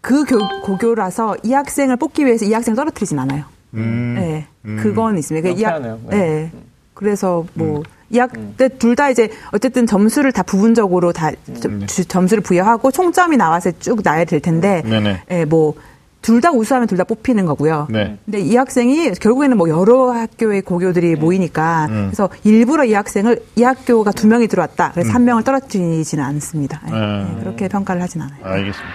[0.00, 3.44] 그 교, 고교라서 이 학생을 뽑기 위해서 이 학생을 떨어뜨리진 않아요.
[3.74, 4.14] 음.
[4.18, 4.78] 네, 음.
[4.82, 5.48] 그건 있습니다.
[5.50, 6.00] 이 학- 희한해요.
[6.08, 6.16] 네.
[6.16, 6.52] 네.
[6.94, 7.48] 그래서 음.
[7.54, 8.30] 뭐, 이 학,
[8.78, 14.24] 둘다 이제 어쨌든 점수를 다 부분적으로 다 점- 주- 점수를 부여하고 총점이 나와서 쭉 나야
[14.24, 15.22] 될 텐데, 네네.
[15.30, 15.74] 예, 뭐,
[16.22, 17.88] 둘 다 우수하면 둘 다 뽑히는 거고요.
[17.90, 18.16] 네.
[18.24, 22.06] 근데 이 학생이 결국에는 뭐 여러 학교의 고교들이 모이니까 음.
[22.10, 24.92] 그래서 일부러 이 학생을 이 학교가 두 명이 들어왔다.
[24.92, 26.80] 그래서 한 명을 떨어뜨리지는 않습니다.
[26.88, 27.34] 예, 음.
[27.38, 28.38] 예, 그렇게 평가를 하진 않아요.
[28.42, 28.92] 알겠습니다.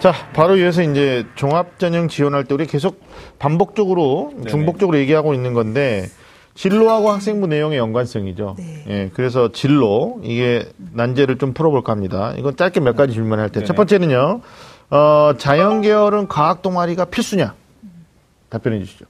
[0.00, 3.00] 자, 바로 이어서 이제 종합 전형 지원할 때 우리 계속
[3.38, 6.08] 반복적으로 중복적으로 얘기하고 있는 건데
[6.54, 8.54] 진로하고 학생부 내용의 연관성이죠.
[8.58, 8.84] 네.
[8.88, 12.34] 예, 그래서 진로 이게 난제를 좀 풀어볼까 합니다.
[12.36, 14.40] 이건 짧게 몇 가지 질문할 때 첫 번째는요.
[14.90, 17.54] 어, 자연 계열은 과학 동아리가 필수냐?
[18.48, 19.06] 답변해 주시죠.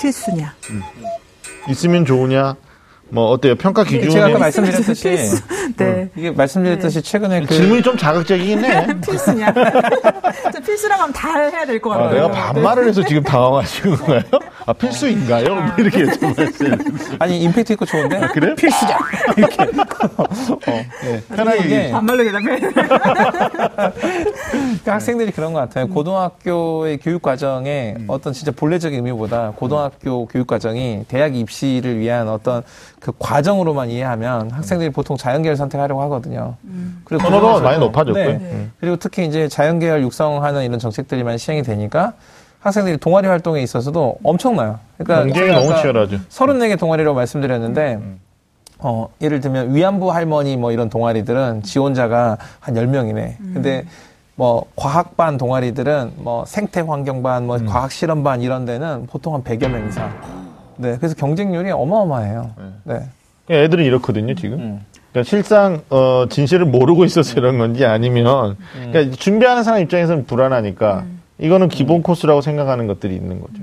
[0.00, 0.54] 필수냐.
[1.68, 2.56] 있으면 좋으냐?
[3.12, 3.54] 뭐 어때요?
[3.56, 5.18] 평가 기준이 제가 아까 말씀드렸듯이
[5.76, 6.08] 네.
[6.16, 8.86] 이게 말씀드렸듯이 최근에 그 질문이 좀 자극적이긴 해.
[9.06, 9.52] 필수냐.
[10.50, 12.14] 저 필수라고 하면 다 해야 될것 아, 같아요.
[12.14, 14.22] 내가 반말을 해서 지금 당황하시는 거예요?
[14.64, 15.54] 아, 필수인가요?
[15.54, 17.16] 뭐 이렇게 여쭤봤어요.
[17.18, 18.54] 아니 임팩트 있고 좋은데 그래?
[18.54, 18.98] 필수자
[19.36, 20.24] 이렇게 어,
[21.04, 21.22] 예.
[21.34, 21.90] 편하게 이게 얘기해.
[21.92, 22.60] 반말로 대답해.
[24.50, 25.86] 그러니까 학생들이 그런 것 같아요.
[25.88, 32.62] 고등학교의 교육 과정에 어떤 진짜 본래적인 의미보다 고등학교 교육 과정이 대학 입시를 위한 어떤
[33.02, 36.54] 그 과정으로만 이해하면 학생들이 보통 자연계열 선택하려고 하거든요.
[37.04, 38.24] 그리고 선호도가 그중에서도- 많이 높아졌고요.
[38.24, 38.38] 네.
[38.38, 38.68] 네.
[38.78, 42.12] 그리고 특히 이제 자연계열 육성하는 이런 정책들이 많이 시행이 되니까
[42.60, 44.78] 학생들이 동아리 활동에 있어서도 엄청나요.
[44.98, 46.18] 그러니까 경쟁이 너무 치열하죠.
[46.28, 47.98] 34개 동아리라고 말씀드렸는데
[48.78, 53.36] 어, 예를 들면 위안부 할머니 뭐 이런 동아리들은 지원자가 한 10명이네.
[53.52, 53.84] 근데
[54.36, 59.88] 뭐 과학반 동아리들은 뭐 생태 환경반, 뭐 과학 실험반 이런 데는 보통 한 100여 명
[59.88, 60.08] 이상.
[60.82, 60.96] 네.
[60.98, 62.50] 그래서 경쟁률이 어마어마해요.
[62.84, 62.94] 네.
[63.46, 64.58] 그러니까 애들은 이렇거든요, 지금.
[64.58, 64.80] 음.
[65.12, 68.90] 그러니까 실상 어, 진실을 모르고 있어서 이런 건지 아니면 음.
[68.92, 71.04] 그러니까 준비하는 사람 입장에서는 불안하니까
[71.38, 73.62] 이거는 기본 코스라고 생각하는 것들이 있는 거죠.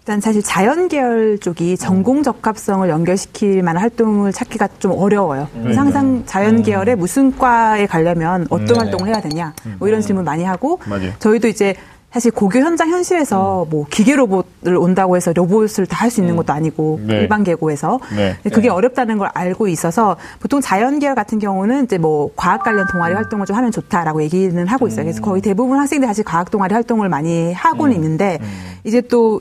[0.00, 5.48] 일단 사실 자연계열 쪽이 전공 적합성을 연결시킬 만한 활동을 찾기가 좀 어려워요.
[5.62, 8.78] 그래서 항상 자연계열에 무슨 과에 가려면 어떤 네네.
[8.80, 11.10] 활동을 해야 되냐 뭐 이런 질문 많이 하고 맞아요.
[11.20, 11.74] 저희도 이제
[12.14, 16.52] 사실 고교 현장 현실에서 뭐 기계 로봇을 온다고 해서 로봇을 다 할 수 있는 것도
[16.52, 17.16] 아니고 네.
[17.22, 17.98] 일반 계고에서.
[18.14, 18.36] 네.
[18.50, 23.46] 그게 어렵다는 걸 알고 있어서 보통 자연계열 같은 경우는 이제 뭐 과학 관련 동아리 활동을
[23.46, 25.04] 좀 하면 좋다라고 얘기는 하고 있어요.
[25.04, 28.38] 그래서 거의 대부분 학생들이 사실 과학 동아리 활동을 많이 하고는 있는데
[28.84, 29.40] 이제 또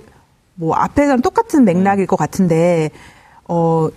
[0.56, 2.92] 뭐 앞에랑 똑같은 맥락일 것 같은데
[3.48, 3.90] 어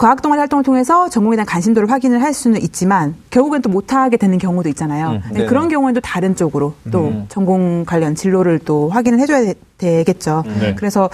[0.00, 4.38] 과학 동아리 활동을 통해서 전공에 대한 관심도를 확인을 할 수는 있지만 결국엔 또 못하게 되는
[4.38, 5.20] 경우도 있잖아요.
[5.30, 5.46] 음.
[5.46, 7.26] 그런 경우는 또 다른 쪽으로 또 음.
[7.28, 10.74] 전공 관련 진로를 또 확인을 해줘야 되, 겠죠 네.
[10.74, 11.10] 그래서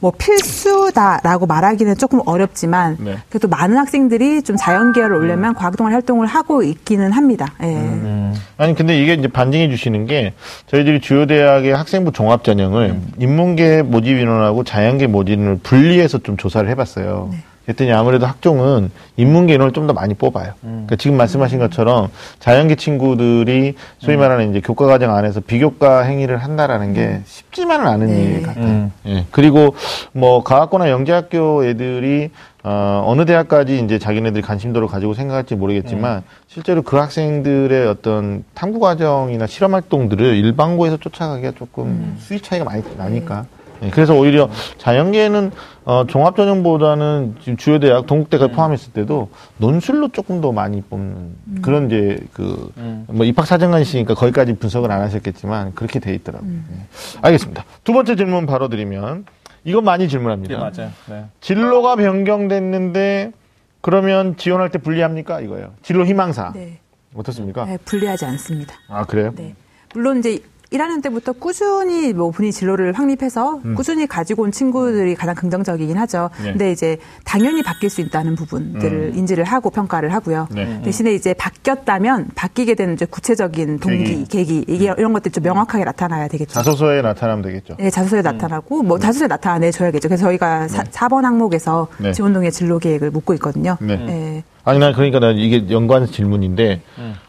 [0.00, 3.16] 뭐 필수다라고 말하기는 조금 어렵지만 네.
[3.30, 7.54] 그래도 많은 학생들이 좀 자연계열을 오려면 과학 동아리 활동을 하고 있기는 합니다.
[7.62, 7.68] 예.
[7.68, 8.34] 음.
[8.58, 10.34] 아니 근데 이게 이제 반증해 주시는 게
[10.66, 16.68] 저희들이 주요 대학의 학생부 종합 전형을 인문계 모집 인원하고 자연계 모집 인원을 분리해서 좀 조사를
[16.68, 17.30] 해봤어요.
[17.66, 20.54] 그랬더니 아무래도 학종은 인문계 인원을 좀 더 많이 뽑아요.
[20.62, 22.08] 그러니까 지금 말씀하신 것처럼
[22.40, 28.22] 자연계 친구들이 소위 말하는 이제 교과 과정 안에서 비교과 행위를 한다라는 게 쉽지만은 않은 네.
[28.22, 28.64] 일 같아요.
[28.64, 28.92] 음.
[29.06, 29.24] 예.
[29.30, 29.76] 그리고
[30.10, 32.30] 뭐 과학고나 영재학교 애들이
[32.64, 39.46] 어, 어느 대학까지 이제 자기네들이 관심도를 가지고 생각할지 모르겠지만 실제로 그 학생들의 어떤 탐구 과정이나
[39.46, 43.46] 실험 활동들을 일반고에서 쫓아가기가 조금 수위 차이가 많이 나니까.
[43.82, 45.50] 예, 그래서 오히려 자연계는
[45.84, 52.18] 어, 종합전형보다는 지금 주요 대학 동국대까지 포함했을 때도 논술로 조금 더 많이 뽑는 그런 이제
[52.32, 56.50] 그뭐 입학 사정관이시니까 거기까지 분석을 안 하셨겠지만 그렇게 돼 있더라고요.
[56.50, 56.86] 예.
[57.22, 57.64] 알겠습니다.
[57.84, 59.26] 두 번째 질문 바로 드리면
[59.64, 60.54] 이건 많이 질문합니다.
[60.54, 60.92] 네, 맞아요.
[61.08, 61.24] 네.
[61.40, 63.32] 진로가 변경됐는데
[63.80, 65.40] 그러면 지원할 때 불리합니까?
[65.40, 65.72] 이거예요.
[65.82, 66.52] 진로 희망사.
[66.54, 66.80] 네.
[67.14, 67.64] 어떻습니까?
[67.64, 68.74] 네, 불리하지 않습니다.
[68.88, 69.32] 아, 그래요?
[69.36, 69.54] 네.
[69.94, 70.40] 물론 이제
[70.72, 76.30] 1학년 때부터 꾸준히 뭐 본인 진로를 확립해서 꾸준히 가지고 온 친구들이 가장 긍정적이긴 하죠.
[76.40, 76.44] 음.
[76.44, 76.50] 네.
[76.52, 80.48] 근데 이제 당연히 바뀔 수 있다는 부분들을 인지를 하고 평가를 하고요.
[80.50, 80.80] 네.
[80.82, 86.28] 대신에 이제 바뀌었다면 바뀌게 되는 이제 구체적인 동기, 계기, 이게 이런 것들이 좀 명확하게 나타나야
[86.28, 86.52] 되겠죠.
[86.52, 87.76] 자소서에 나타나면 되겠죠.
[87.78, 90.08] 네, 자소서에 나타나고 뭐 자소서에 나타내 줘야겠죠.
[90.08, 92.12] 그래서 저희가 사 4번 항목에서 네.
[92.12, 93.76] 지원동의 진로 계획을 묻고 있거든요.
[93.80, 93.96] 네.
[93.96, 94.44] 네.
[94.64, 96.82] 아니, 난 그러니까 난 이게 연관 질문인데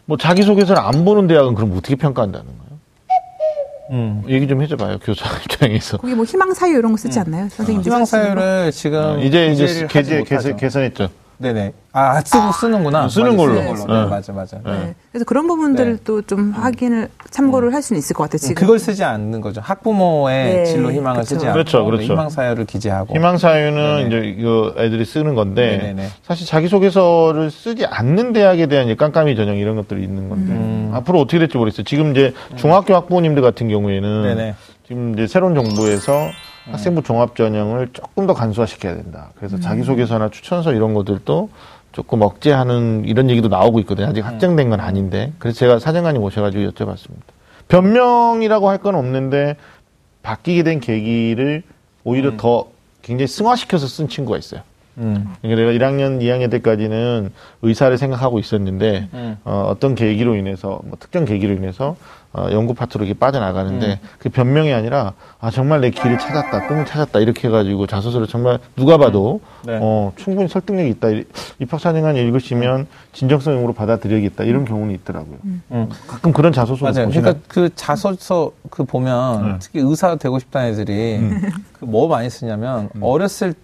[0.06, 2.67] 뭐 자기 소개서를 안 보는 대학은 그럼 어떻게 평가한다는 거예요?
[3.90, 4.22] 음.
[4.28, 5.96] 얘기 좀 해줘봐요, 교사 입장에서.
[5.98, 7.48] 거기 뭐 희망 사유 이런 거 쓰지 않나요?
[7.48, 9.86] 선생님 희망 사유를 지금 아, 이제 이제.
[9.88, 11.08] 개선, 개선했죠.
[11.40, 11.72] 네네.
[11.92, 13.08] 아 쓰고 쓰는구나.
[13.08, 13.54] 쓰는 맞아, 걸로.
[13.76, 14.02] 쓰는 네.
[14.04, 14.58] 네, 맞아 맞아.
[14.64, 14.94] 네.
[15.12, 18.38] 그래서 그런 부분들도 좀 확인을 참고를 할 수는 있을 것 같아요.
[18.38, 18.54] 지금.
[18.56, 19.60] 그걸 쓰지 않는 거죠.
[19.60, 21.34] 학부모의 네, 진로 희망을 그렇죠.
[21.36, 22.02] 쓰지 않고 그렇죠, 그렇죠.
[22.12, 23.14] 희망 사유를 기재하고.
[23.14, 26.08] 희망사유는 이제 이거 애들이 쓰는 건데 네네네.
[26.22, 30.90] 사실 자기소개서를 쓰지 않는 대학에 대한 이제 깜깜이 전형 이런 것들이 있는 건데 음.
[30.94, 31.84] 앞으로 어떻게 될지 모르겠어요.
[31.84, 34.54] 지금 이제 중학교 학부모님들 같은 경우에는 네네.
[34.86, 36.12] 지금 이제 새로운 정부에서
[36.70, 39.30] 학생부 종합 전형을 조금 더 간소화시켜야 된다.
[39.36, 41.48] 그래서 자기소개서나 추천서 이런 것들도
[41.92, 44.06] 조금 억제하는 이런 얘기도 나오고 있거든요.
[44.08, 45.32] 아직 확정된 건 아닌데.
[45.38, 47.22] 그래서 제가 사정관님 모셔가지고 여쭤봤습니다.
[47.68, 49.56] 변명이라고 할 건 없는데
[50.22, 51.62] 바뀌게 된 계기를
[52.04, 52.68] 오히려 더
[53.02, 54.60] 굉장히 승화시켜서 쓴 친구가 있어요.
[54.98, 55.32] 음.
[55.42, 57.30] 그러니까 내가 1학년, 2학년 때까지는
[57.62, 59.36] 의사를 생각하고 있었는데 음.
[59.44, 61.96] 어, 떤 계기로 인해서 뭐 특정 계기로 인해서
[62.32, 64.08] 어, 연구 파트로 이렇게 빠져나가는데 음.
[64.18, 68.98] 그 변명이 아니라 아 정말 내 길을 찾았다, 꿈을 찾았다 이렇게 해가지고 자소서를 정말 누가
[68.98, 69.78] 봐도 네.
[69.80, 71.08] 어, 충분히 설득력이 있다.
[71.58, 75.36] 입학사정관 읽으시면 진정성으로 받아들여야겠다 이런 경우는 있더라고요.
[75.70, 75.88] 음.
[76.06, 77.06] 가끔 그런 자소서 맞아요.
[77.06, 77.22] 보시나요?
[77.22, 79.56] 그러니까 그 자소서 그 보면 네.
[79.60, 81.18] 특히 의사 되고 싶다는 애들이
[81.78, 83.58] 그 뭐 많이 쓰냐면 어렸을 때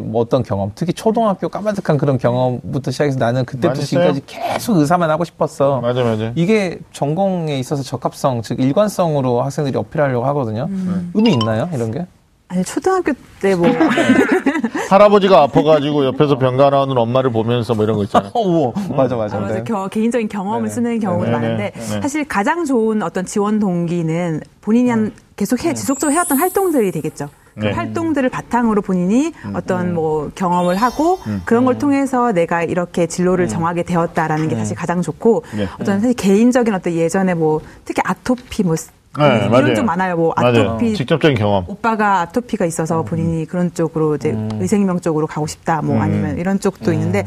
[0.00, 5.24] 뭐 어떤 경험, 특히 초등학교 까마득한 그런 경험부터 시작해서 나는 그때부터 지금까지 계속 의사만 하고
[5.24, 5.80] 싶었어.
[5.80, 6.32] 맞아, 맞아.
[6.34, 10.68] 이게 전공에 있어서 적합성, 즉 일관성으로 학생들이 어필하려고 하거든요.
[11.14, 11.68] 의미 있나요?
[11.72, 12.06] 이런 게?
[12.48, 13.66] 아니 초등학교 때 뭐
[14.90, 18.30] 할아버지가 아파가지고 옆에서 병가 나오는 엄마를 보면서 뭐 이런 거 있잖아요.
[18.34, 18.72] 어, 우와.
[18.90, 19.36] 맞아, 맞아.
[19.36, 19.54] 아, 맞아.
[19.54, 19.64] 네.
[19.64, 20.70] 겨- 개인적인 경험을 네네.
[20.74, 21.36] 쓰는 경우가 네네.
[21.38, 22.00] 많은데 네네.
[22.02, 27.28] 사실 가장 좋은 어떤 지원 동기는 본인이 한 계속 해, 지속적으로 해왔던 활동들이 되겠죠.
[27.54, 27.72] 그 네.
[27.72, 31.42] 활동들을 바탕으로 본인이 어떤 뭐 경험을 하고 음.
[31.44, 35.68] 그런 걸 통해서 내가 이렇게 진로를 정하게 되었다라는 게 사실 가장 좋고 네.
[35.80, 38.74] 어떤 사실 개인적인 어떤 예전에 뭐 특히 아토피 뭐
[39.16, 39.74] 네, 이런 맞아요.
[39.74, 40.16] 쪽 많아요.
[40.16, 40.70] 뭐 맞아요.
[40.70, 41.64] 아토피 직접적인 경험.
[41.68, 46.00] 오빠가 아토피가 있어서 본인이 그런 쪽으로 이제 의생명 쪽으로 가고 싶다, 뭐 음.
[46.02, 47.24] 아니면 이런 쪽도 있는데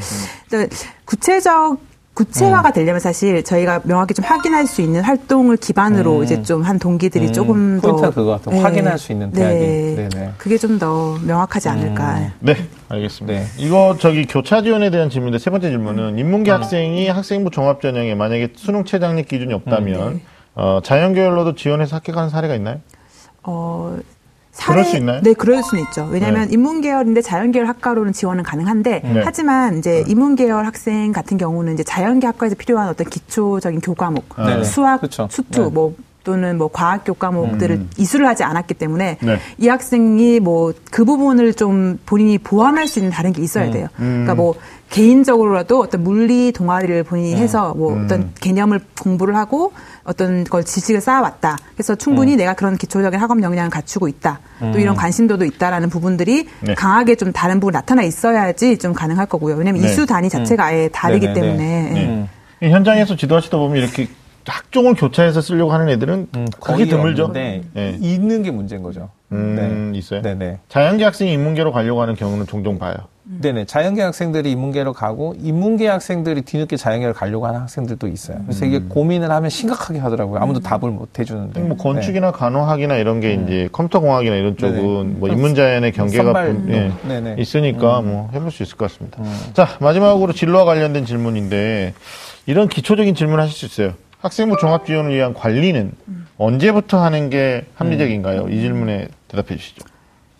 [0.51, 0.67] 또
[1.05, 1.79] 구체적
[2.17, 7.27] 구체화가 되려면 사실 저희가 명확히 좀 확인할 수 있는 활동을 기반으로 이제 좀 한 동기들이
[7.27, 8.59] 음, 조금 더 포인트가 그거 같아요.
[8.61, 9.59] 확인할 수 있는 대학이.
[9.59, 10.33] 네네.
[10.37, 12.31] 그게 좀 더 명확하지 않을까.
[12.39, 12.55] 네,
[12.89, 13.39] 알겠습니다.
[13.39, 13.45] 네.
[13.57, 18.53] 이거 저기 교차 지원에 대한 질문인데 세 번째 질문은 인문계 학생이 학생부 종합 전형에 만약에
[18.55, 20.21] 수능 최장력 기준이 없다면
[20.55, 22.79] 어, 자연계열로도 지원해서 합격하는 사례가 있나요?
[23.43, 23.97] 어,
[24.65, 25.21] 그럴 수 있나요?
[25.21, 26.07] 네, 그럴 수는 있죠.
[26.11, 26.53] 왜냐하면 네.
[26.53, 29.21] 인문계열인데 자연계열 학과로는 지원은 가능한데, 네.
[29.23, 34.63] 하지만 이제 인문계열 학생 같은 경우는 이제 자연계 학과에서 필요한 어떤 기초적인 교과목, 네.
[34.63, 35.27] 수학, 그쵸.
[35.29, 35.69] 수투, 네.
[35.69, 39.39] 뭐 또는 뭐 과학 교과목들을 이수를 하지 않았기 때문에 네.
[39.59, 43.87] 이 학생이 뭐 그 부분을 좀 본인이 보완할 수 있는 다른 게 있어야 돼요.
[43.95, 44.55] 그러니까 뭐
[44.89, 49.73] 개인적으로라도 어떤 물리 동아리를 본인이 해서 뭐 어떤 개념을 공부를 하고
[50.03, 51.57] 어떤 걸 지식을 쌓아왔다.
[51.73, 54.39] 그래서 충분히 내가 그런 기초적인 학업 역량을 갖추고 있다.
[54.59, 56.73] 또 이런 관심도도 있다라는 부분들이 네.
[56.73, 59.55] 강하게 좀 다른 부분 나타나 있어야지 좀 가능할 거고요.
[59.55, 59.89] 왜냐하면 네.
[59.89, 61.41] 이수 단위 자체가 아예 다르기 네네네.
[61.47, 61.89] 때문에.
[61.91, 62.05] 네.
[62.05, 62.29] 음.
[62.63, 64.07] 이 현장에서 지도하시다 보면 이렇게
[64.45, 67.33] 학종을 교차해서 쓰려고 하는 애들은 음, 거의 드물죠.
[67.33, 67.61] 네.
[67.99, 69.09] 있는 게 문제인 거죠.
[69.33, 70.21] 음, 있어요.
[70.21, 70.59] 네네.
[70.69, 72.95] 자연계 학생이 인문계로 가려고 하는 경우는 종종 봐요.
[73.29, 73.65] 네네.
[73.65, 78.39] 자연계 학생들이 인문계로 가고 인문계 학생들이 뒤늦게 자연계로 가려고 하는 학생들도 있어요.
[78.45, 80.39] 그래서 이게 고민을 하면 심각하게 하더라고요.
[80.39, 81.59] 아무도 답을 못 해주는데.
[81.59, 81.75] 뭐 네.
[81.77, 85.19] 건축이나 간호학이나 이런 게 이제 컴퓨터공학이나 이런 쪽은 네네.
[85.19, 87.35] 뭐 인문자연의 경계가 분- 예, 네네.
[87.39, 89.21] 있으니까 뭐 해볼 수 있을 것 같습니다.
[89.53, 91.93] 자 마지막으로 진로와 관련된 질문인데
[92.45, 93.93] 이런 기초적인 질문 하실 수 있어요.
[94.21, 95.91] 학생부 종합 지원을 위한 관리는
[96.37, 98.47] 언제부터 하는 게 합리적인가요?
[98.49, 99.85] 이 질문에 대답해 주시죠.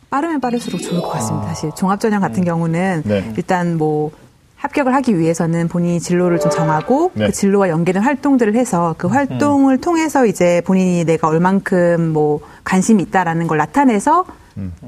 [0.10, 1.50] 빠르면 빠를수록 좋을 것 같습니다.
[1.50, 3.34] 사실 종합전형 같은 경우는 네.
[3.36, 4.12] 일단 뭐
[4.56, 7.28] 합격을 하기 위해서는 본인이 진로를 좀 정하고 네.
[7.28, 13.48] 그 진로와 연계된 활동들을 해서 그 활동을 통해서 이제 본인이 내가 얼만큼 뭐 관심이 있다라는
[13.48, 14.26] 걸 나타내서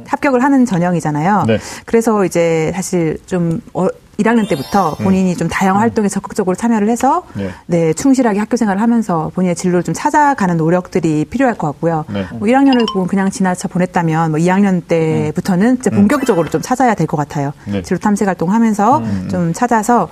[0.07, 1.43] 합격을 하는 전형이잖아요.
[1.47, 1.59] 네.
[1.85, 3.87] 그래서 이제 사실 좀 어,
[4.19, 7.49] 1학년 때부터 본인이 좀 다양한 활동에 적극적으로 참여를 해서 네.
[7.65, 12.05] 네, 충실하게 학교 생활을 하면서 본인의 진로를 좀 찾아가는 노력들이 필요할 것 같고요.
[12.09, 12.25] 네.
[12.33, 17.17] 뭐 1학년을 보면 그냥 지나쳐 보냈다면 뭐 2학년 때부터는 이제 본격적으로 좀 찾아야 될 것
[17.17, 17.53] 같아요.
[17.65, 17.81] 네.
[17.81, 20.09] 진로 탐색 활동하면서 좀 찾아서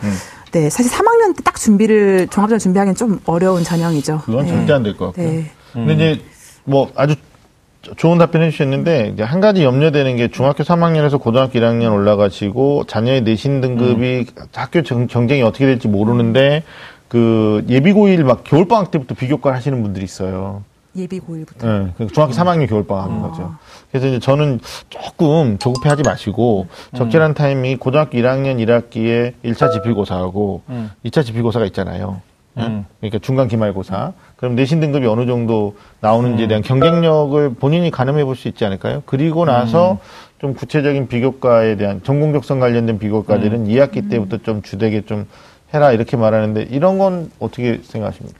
[0.51, 4.21] 네, 사실 3학년 때 딱 준비를 종합전 준비하기는 좀 어려운 전형이죠.
[4.25, 4.51] 그건 네.
[4.51, 5.27] 절대 안 될 것 같고요.
[5.29, 5.51] 네.
[5.73, 6.21] 근데 이제
[6.63, 7.15] 뭐 아주
[7.95, 13.61] 좋은 답변 해주셨는데 이제 한 가지 염려되는 게 중학교 3학년에서 고등학교 1학년 올라가시고 자녀의 내신
[13.61, 16.63] 등급이 학교 정- 경쟁이 어떻게 될지 모르는데
[17.07, 20.63] 그 예비고일 막 겨울방학 때부터 비교과 하시는 분들이 있어요.
[20.95, 21.63] 예비 고1부터.
[21.87, 23.53] 예, 그 중학교 3학년 겨울방학 하는 거죠.
[23.91, 24.59] 그래서 이제 저는
[24.89, 30.89] 조금 조급해 하지 마시고 적절한 타이밍이 고등학교 1학년 1학기에 1차 지필고사하고 음.
[31.05, 32.21] 2차 지필고사가 있잖아요.
[32.57, 32.61] 예?
[32.63, 32.85] 음.
[32.99, 34.13] 그러니까 중간 기말고사.
[34.35, 39.03] 그럼 내신 등급이 어느 정도 나오는지에 대한 경쟁력을 본인이 가늠해 볼 수 있지 않을까요?
[39.05, 39.97] 그리고 나서
[40.39, 45.25] 좀 구체적인 비교과에 대한 전공 적성 관련된 비교과들은 2학기 때부터 좀 주되게 좀
[45.73, 48.39] 해라 이렇게 말하는데 이런 건 어떻게 생각하십니까?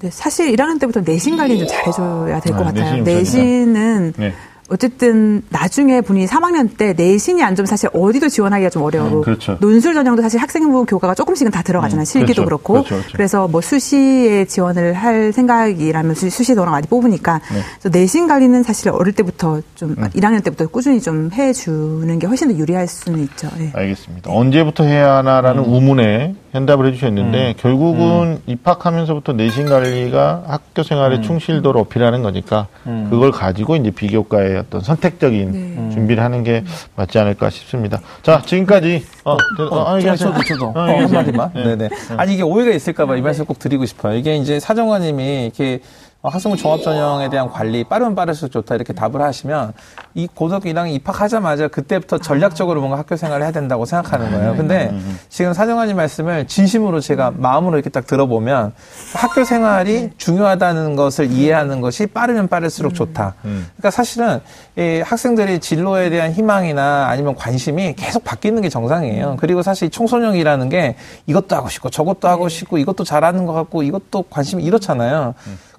[0.00, 3.02] 네, 사실 1학년 때부터 내신 관리 좀 잘해줘야 될것 아, 같아요.
[3.02, 4.32] 내신은 네.
[4.68, 9.08] 어쨌든 나중에 본인이 3학년 때 내신이 안 좋으면 사실 어디도 지원하기가 좀 어려워.
[9.08, 9.56] 음, 그렇죠.
[9.60, 12.02] 논술 전형도 사실 학생부 교과가 조금씩은 다 들어가잖아요.
[12.02, 12.44] 음, 실기도 그렇죠.
[12.44, 13.12] 그렇고 그렇죠, 그렇죠.
[13.12, 17.60] 그래서 뭐 수시에 지원을 할 생각이라면 수, 수시 도랑 많이 뽑으니까 네.
[17.80, 20.08] 그래서 내신 관리는 사실 어릴 때부터 좀 음.
[20.14, 23.48] 1학년 때부터 꾸준히 좀 해주는 게 훨씬 더 유리할 수는 있죠.
[23.60, 23.70] 예.
[23.72, 24.30] 알겠습니다.
[24.32, 32.66] 언제부터 해야 하나라는 우문에 현답을 해주셨는데 결국은 입학하면서부터 내신 관리가 학교 생활의 충실도를 어필하는 거니까
[33.10, 35.94] 그걸 가지고 이제 비교과 의 어떤 선택적인 네.
[35.94, 36.64] 준비를 하는 게
[36.96, 38.00] 맞지 않을까 싶습니다.
[38.22, 40.32] 자 지금까지 어, 저- 어, 아, 저, 얘기하세요.
[40.32, 40.66] 저도, 저도.
[40.66, 40.98] 어, 어.
[41.02, 41.50] 한마디만.
[41.54, 41.64] 네.
[41.76, 41.88] 네네.
[42.16, 44.16] 아니, 이게 오해가 있을까봐 이 말씀 꼭 드리고 싶어요.
[44.16, 49.72] 이게 이제 사정관님이 이렇게 어, 학생부 종합전형에 대한 관리 빠르면 빠를수록 좋다 이렇게 답을 하시면
[50.14, 54.56] 이 고등학교 1학년 입학하자마자 그때부터 전략적으로 뭔가 학교 생활을 해야 된다고 생각하는 거예요.
[54.56, 54.92] 근데
[55.28, 58.72] 지금 사정관님 말씀을 진심으로 제가 마음으로 이렇게 딱 들어보면
[59.14, 63.34] 학교 생활이 중요하다는 것을 이해하는 것이 빠르면 빠를수록 좋다.
[63.42, 64.40] 그러니까 사실은
[64.76, 69.36] 이 학생들이 진로에 대한 희망이나 아니면 관심이 계속 바뀌는 게 정상이에요.
[69.38, 70.96] 그리고 사실 이 청소년이라는 게
[71.26, 75.34] 이것도 하고 싶고 저것도 하고 싶고 이것도 잘하는 것 같고 이것도 관심이 이렇잖아요.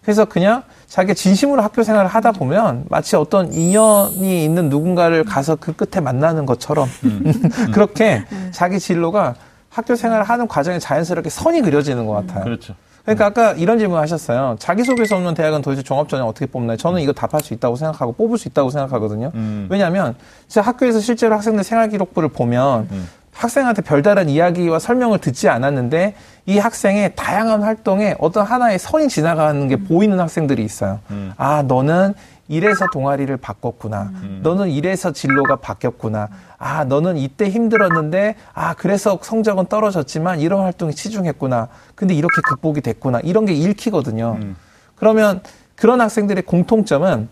[0.07, 5.73] 그래서 그냥 자기가 진심으로 학교 생활을 하다 보면 마치 어떤 인연이 있는 누군가를 가서 그
[5.73, 6.87] 끝에 만나는 것처럼
[7.75, 9.35] 그렇게 자기 진로가
[9.67, 12.45] 학교 생활을 하는 과정에 자연스럽게 선이 그려지는 것 같아요.
[12.45, 12.73] 그렇죠.
[13.03, 14.55] 그러니까 아까 이런 질문 하셨어요.
[14.59, 16.77] 자기소개서 없는 대학은 도대체 종합전형 어떻게 뽑나요?
[16.77, 19.33] 저는 이거 답할 수 있다고 생각하고 뽑을 수 있다고 생각하거든요.
[19.35, 19.67] 음.
[19.69, 20.15] 왜냐하면
[20.47, 23.09] 진짜 학교에서 실제로 학생들 생활기록부를 보면 음.
[23.37, 26.15] 학생한테 별다른 이야기와 설명을 듣지 않았는데
[26.47, 30.99] 이 학생의 다양한 활동에 어떤 하나의 선이 지나가는 게 보이는 학생들이 있어요.
[31.11, 31.33] 음.
[31.37, 32.13] 아, 너는
[32.49, 34.01] 이래서 동아리를 바꿨구나.
[34.23, 34.39] 음.
[34.41, 36.29] 너는 이래서 진로가 바뀌었구나.
[36.57, 41.67] 아, 너는 이때 힘들었는데, 아, 그래서 성적은 떨어졌지만 이런 활동에 치중했구나.
[41.95, 43.19] 근데 이렇게 극복이 됐구나.
[43.19, 44.37] 이런 게 읽히거든요.
[44.41, 44.55] 음.
[44.95, 45.41] 그러면
[45.75, 47.27] 그런 학생들의 공통점은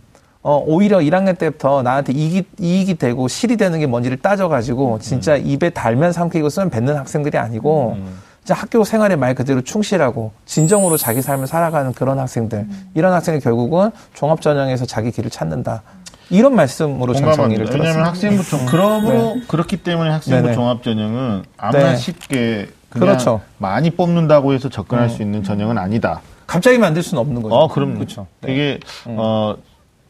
[0.47, 5.71] 어, 오히려 1학년 때부터 나한테 이익이, 이익이 되고 실이 되는 게 뭔지를 따져가지고 진짜 입에
[5.71, 7.97] 달면 삼키고 쓰면 뱉는 학생들이 아니고
[8.43, 13.89] 진짜 학교 생활에 말 그대로 충실하고 진정으로 자기 삶을 살아가는 그런 학생들 이런 학생이 결국은
[14.13, 15.81] 종합 전형에서 자기 길을 찾는다
[16.29, 17.73] 이런 말씀으로 전 정리를 공감합니다.
[17.73, 18.09] 왜냐하면 들었습니다.
[18.09, 20.53] 학생부 종 그러므로 그렇기 때문에 학생부 네네.
[20.53, 21.95] 종합 전형은 아무나 네.
[21.95, 23.41] 쉽게 그냥 그렇죠.
[23.57, 26.21] 많이 뽑는다고 해서 접근할 수 있는 전형은 아니다.
[26.45, 27.55] 갑자기 만들 수는 없는 거죠.
[27.55, 28.27] 어, 그럼 그렇죠.
[28.41, 28.49] 네.
[28.49, 29.55] 되게 어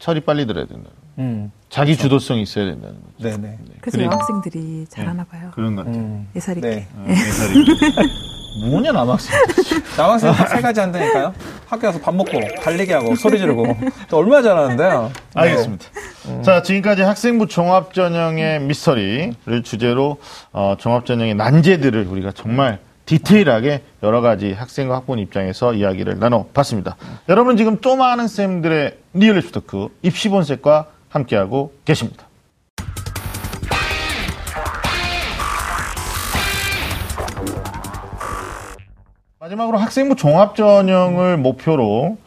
[0.06, 0.92] 처리 빨리 들어야 된다.
[1.18, 3.28] 음, 자기 주도성이 있어야 된다는 거죠.
[3.28, 3.58] 네네.
[3.82, 5.50] 그래서 그리고- 여학생들이 잘하나 봐요.
[5.56, 6.00] 그런 것 같아요.
[6.04, 6.70] 음, 예살 있게.
[6.70, 6.88] 네.
[6.96, 7.66] 어, 예살이.
[8.70, 9.36] 뭐냐 남학생.
[9.98, 11.34] 남학생 세 가지 한다니까요.
[11.66, 13.66] 학교 가서 밥 먹고 달리기 하고 소리 지르고
[14.08, 15.12] 또 얼마나 잘하는데요.
[15.12, 15.42] 네.
[15.42, 15.86] 알겠습니다.
[16.44, 20.20] 자, 지금까지 학생부 종합전형의 미스터리를 주제로
[20.54, 22.78] 어, 종합전형의 난제들을 우리가 정말
[23.08, 26.96] 디테일하게 여러 가지 학생과 학부모 입장에서 이야기를 나눠봤습니다.
[27.30, 32.28] 여러분 지금 또 좀 아는 쌤들의 real 이슈 talk 입시 본색과 함께하고 계십니다.
[39.40, 42.18] 마지막으로 학생부 종합전형을 목표로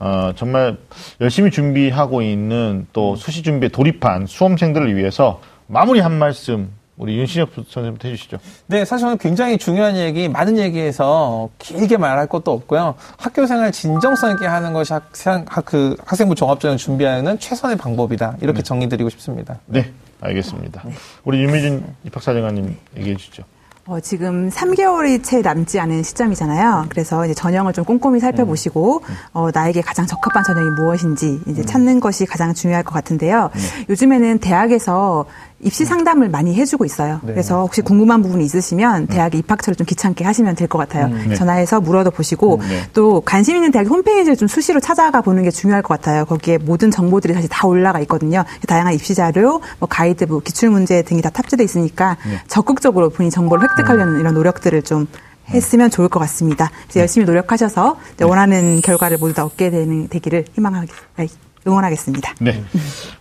[0.00, 0.78] 어, 정말
[1.20, 8.08] 열심히 준비하고 있는 또 수시 준비에 돌입한 수험생들을 위해서 마무리 한 말씀 우리 윤신혁 선생님부터
[8.08, 8.38] 해주시죠.
[8.66, 12.96] 네, 사실 오늘 굉장히 중요한 얘기, 많은 얘기해서 길게 말할 것도 없고요.
[13.16, 18.36] 학교 생활 진정성 있게 하는 것이 학생, 학, 그 학생부 종합전형 준비하는 최선의 방법이다.
[18.40, 19.60] 이렇게 정리드리고 싶습니다.
[19.66, 20.82] 네, 알겠습니다.
[21.24, 23.44] 우리 유미준 입학사정관님 얘기해 주시죠.
[23.88, 26.86] 어, 지금 3개월이 채 남지 않은 시점이잖아요.
[26.90, 32.26] 그래서 이제 전형을 좀 꼼꼼히 살펴보시고 어, 나에게 가장 적합한 전형이 무엇인지 이제 찾는 것이
[32.26, 33.50] 가장 중요할 것 같은데요.
[33.88, 35.24] 요즘에는 대학에서
[35.60, 37.20] 입시 상담을 많이 해주고 있어요.
[37.24, 37.32] 네.
[37.32, 41.08] 그래서 혹시 궁금한 부분이 있으시면 대학의 입학처를 좀 귀찮게 하시면 될 것 같아요.
[41.08, 41.34] 네.
[41.34, 42.82] 전화해서 물어도 보시고 네.
[42.92, 46.24] 또 관심 있는 대학 홈페이지를 좀 수시로 찾아가 보는 게 중요할 것 같아요.
[46.26, 48.44] 거기에 모든 정보들이 사실 다 올라가 있거든요.
[48.66, 54.20] 다양한 입시 자료, 뭐 가이드북, 기출 문제 등이 다 탑재돼 있으니까 적극적으로 본인 정보를 획득하려는
[54.20, 55.06] 이런 노력들을 좀
[55.48, 56.70] 했으면 좋을 것 같습니다.
[56.84, 61.28] 그래서 열심히 노력하셔서 이제 원하는 결과를 모두 다 얻게 되는 되기를 희망하겠, 아니,
[61.68, 62.34] 응원하겠습니다.
[62.40, 62.62] 네.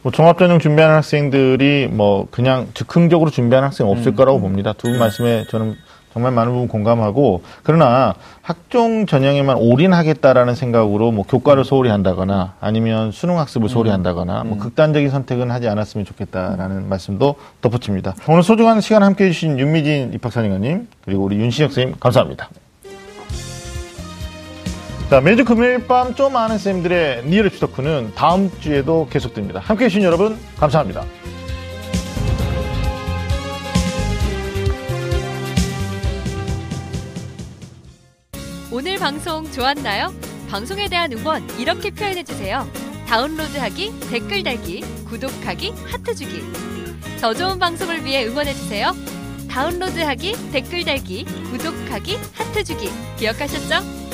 [0.01, 4.73] 뭐 종합전형 준비하는 학생들이 뭐 그냥 즉흥적으로 준비하는 학생 없을 거라고 봅니다.
[4.73, 5.75] 두 분 말씀에 저는
[6.13, 13.37] 정말 많은 부분 공감하고 그러나 학종 전형에만 올인하겠다라는 생각으로 뭐 교과를 소홀히 한다거나 아니면 수능
[13.37, 18.15] 학습을 소홀히 한다거나 뭐 극단적인 선택은 하지 않았으면 좋겠다라는 말씀도 덧붙입니다.
[18.27, 22.49] 오늘 소중한 시간 함께 해주신 윤미진 입학사정관님 그리고 우리 윤신혁 선생님 감사합니다.
[25.09, 29.59] 자, 매주 금요일 밤 좀 아는 쌤들의 real 이슈 talk는 다음 주에도 계속됩니다.
[29.61, 31.05] 함께 해주신 여러분, 감사합니다.
[38.99, 40.13] 방송 좋았나요?
[40.49, 42.67] 방송에 대한 응원 이렇게 표현해주세요.
[43.07, 46.41] 다운로드하기, 댓글 달기, 구독하기, 하트 주기.
[47.21, 48.91] 더 좋은 방송을 위해 응원해주세요.
[49.49, 52.89] 다운로드하기, 댓글 달기, 구독하기, 하트 주기.
[53.17, 54.06] 기억하셨죠?